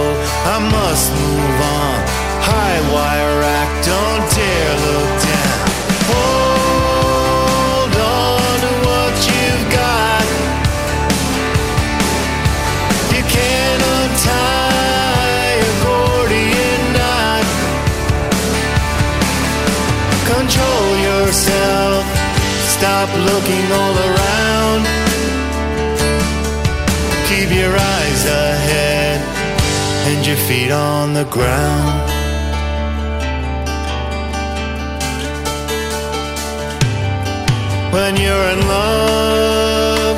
I 0.55 0.59
must 0.59 1.13
move 1.13 1.59
on. 1.81 1.97
High 2.49 2.81
wire 2.93 3.43
act, 3.61 3.77
don't 3.87 4.25
dare 4.35 4.77
look 4.87 5.13
down. 5.29 5.59
Hold 6.11 7.95
on 7.97 8.55
to 8.65 8.73
what 8.87 9.15
you've 9.31 9.67
got. 9.81 10.27
You 13.15 13.23
can't 13.37 13.83
untie 13.99 15.61
a 15.71 15.73
Gordian 15.85 16.83
knot. 16.97 17.47
Control 20.33 20.89
yourself. 21.09 22.05
Stop 22.77 23.09
looking 23.29 23.67
all 23.73 23.97
around. 23.99 24.10
Your 30.31 30.39
feet 30.47 30.71
on 30.71 31.13
the 31.13 31.25
ground. 31.25 32.09
When 37.93 38.17
you're 38.17 38.47
in 38.55 38.61
love, 38.69 40.17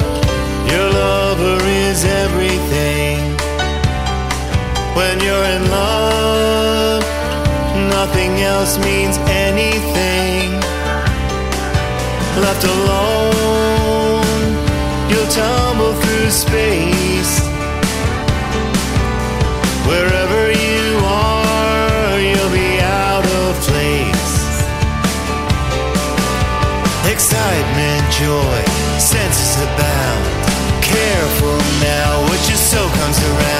your 0.70 0.89
lover 0.90 1.59
is 1.64 2.05
everything. 2.05 3.20
When 4.98 5.18
you're 5.26 5.47
in 5.56 5.64
love, 5.70 7.02
nothing 7.97 8.32
else 8.43 8.76
means 8.89 9.16
anything. 9.47 10.52
Left 12.44 12.64
alone, 12.76 14.24
you'll 15.09 15.32
tumble 15.40 15.94
through 16.02 16.30
space. 16.30 16.91
Comes 33.03 33.19
around. 33.19 33.52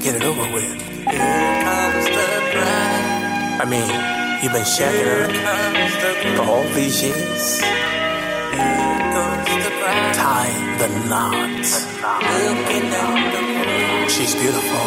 get 0.00 0.14
it 0.16 0.22
over 0.24 0.50
with. 0.54 0.80
I 3.62 3.66
mean, 3.68 3.90
you've 4.42 4.52
been 4.52 4.64
shacking 4.64 5.12
up 5.14 5.30
for 6.36 6.44
all 6.50 6.64
these 6.74 7.02
years. 7.02 7.60
Tie 10.16 10.56
the 10.80 10.88
knot. 11.10 11.66
She's 14.10 14.34
beautiful. 14.34 14.86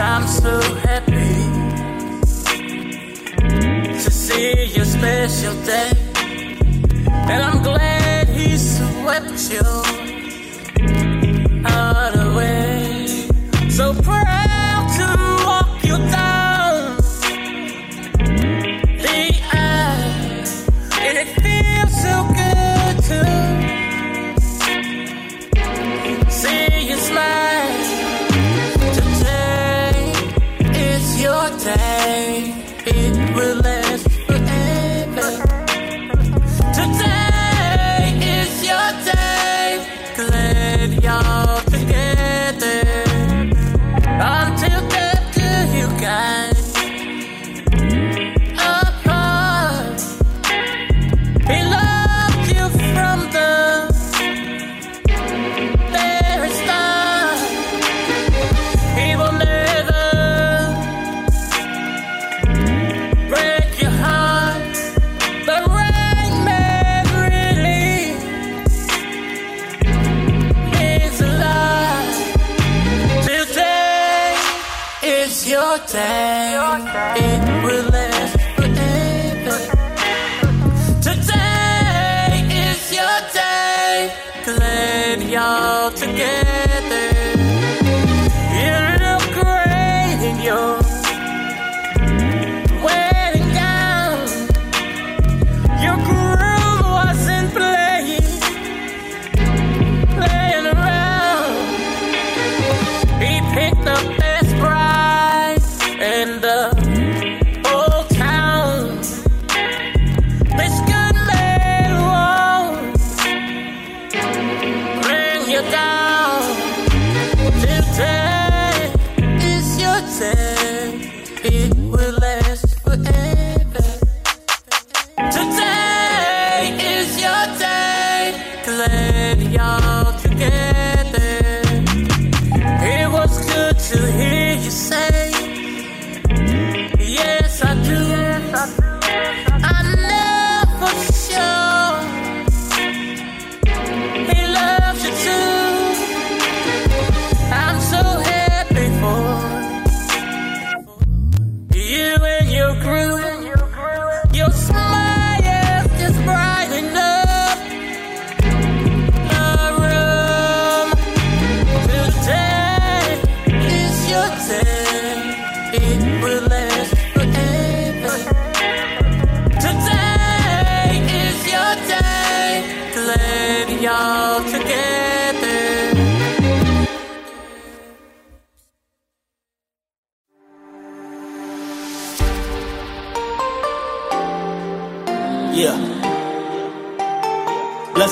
I'm 0.00 0.26
so 0.28 0.60
happy 0.86 1.34
to 4.04 4.10
see 4.10 4.66
your 4.76 4.84
special 4.84 5.54
day. 5.64 5.92
And 7.32 7.42
I'm 7.42 7.62
glad 7.64 8.28
he 8.28 8.56
swept 8.56 9.50
you 9.50 9.66
out 11.66 12.12
the 12.14 12.32
way 12.36 12.61
so 13.82 13.92
proud. 14.00 14.51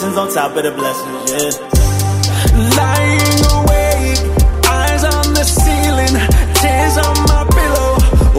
blessings 0.01 0.19
on 0.19 0.33
top 0.33 0.57
of 0.57 0.63
the 0.63 0.71
blessings, 0.71 1.31
yeah. 1.31 1.53
Lying 2.81 3.41
awake, 3.53 4.21
eyes 4.65 5.05
on 5.05 5.35
the 5.35 5.45
ceiling, 5.45 6.15
tears 6.57 6.97
on 6.97 7.17
my 7.29 7.45
pillow. 7.53 7.93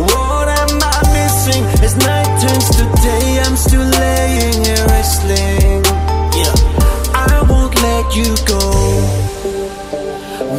What 0.09 0.47
am 0.49 0.73
I 0.81 0.99
missing? 1.13 1.63
As 1.85 1.95
night 1.97 2.31
turns 2.41 2.67
to 2.77 2.83
day, 3.03 3.39
I'm 3.45 3.55
still 3.55 3.85
laying 3.85 4.65
here 4.65 4.85
wrestling. 4.87 5.83
Yeah, 6.41 6.53
I 7.13 7.45
won't 7.47 7.75
let 7.75 8.15
you 8.15 8.29
go. 8.49 8.63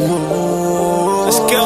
Whoa. 0.07 1.25
Let's 1.25 1.39
go. 1.51 1.65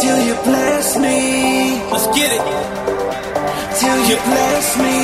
Till 0.00 0.18
you 0.26 0.34
bless 0.42 0.96
me. 0.96 1.82
Let's 1.92 2.06
get 2.16 2.30
it. 2.32 2.44
Till 3.78 4.00
you 4.08 4.16
bless 4.24 4.78
me. 4.78 5.03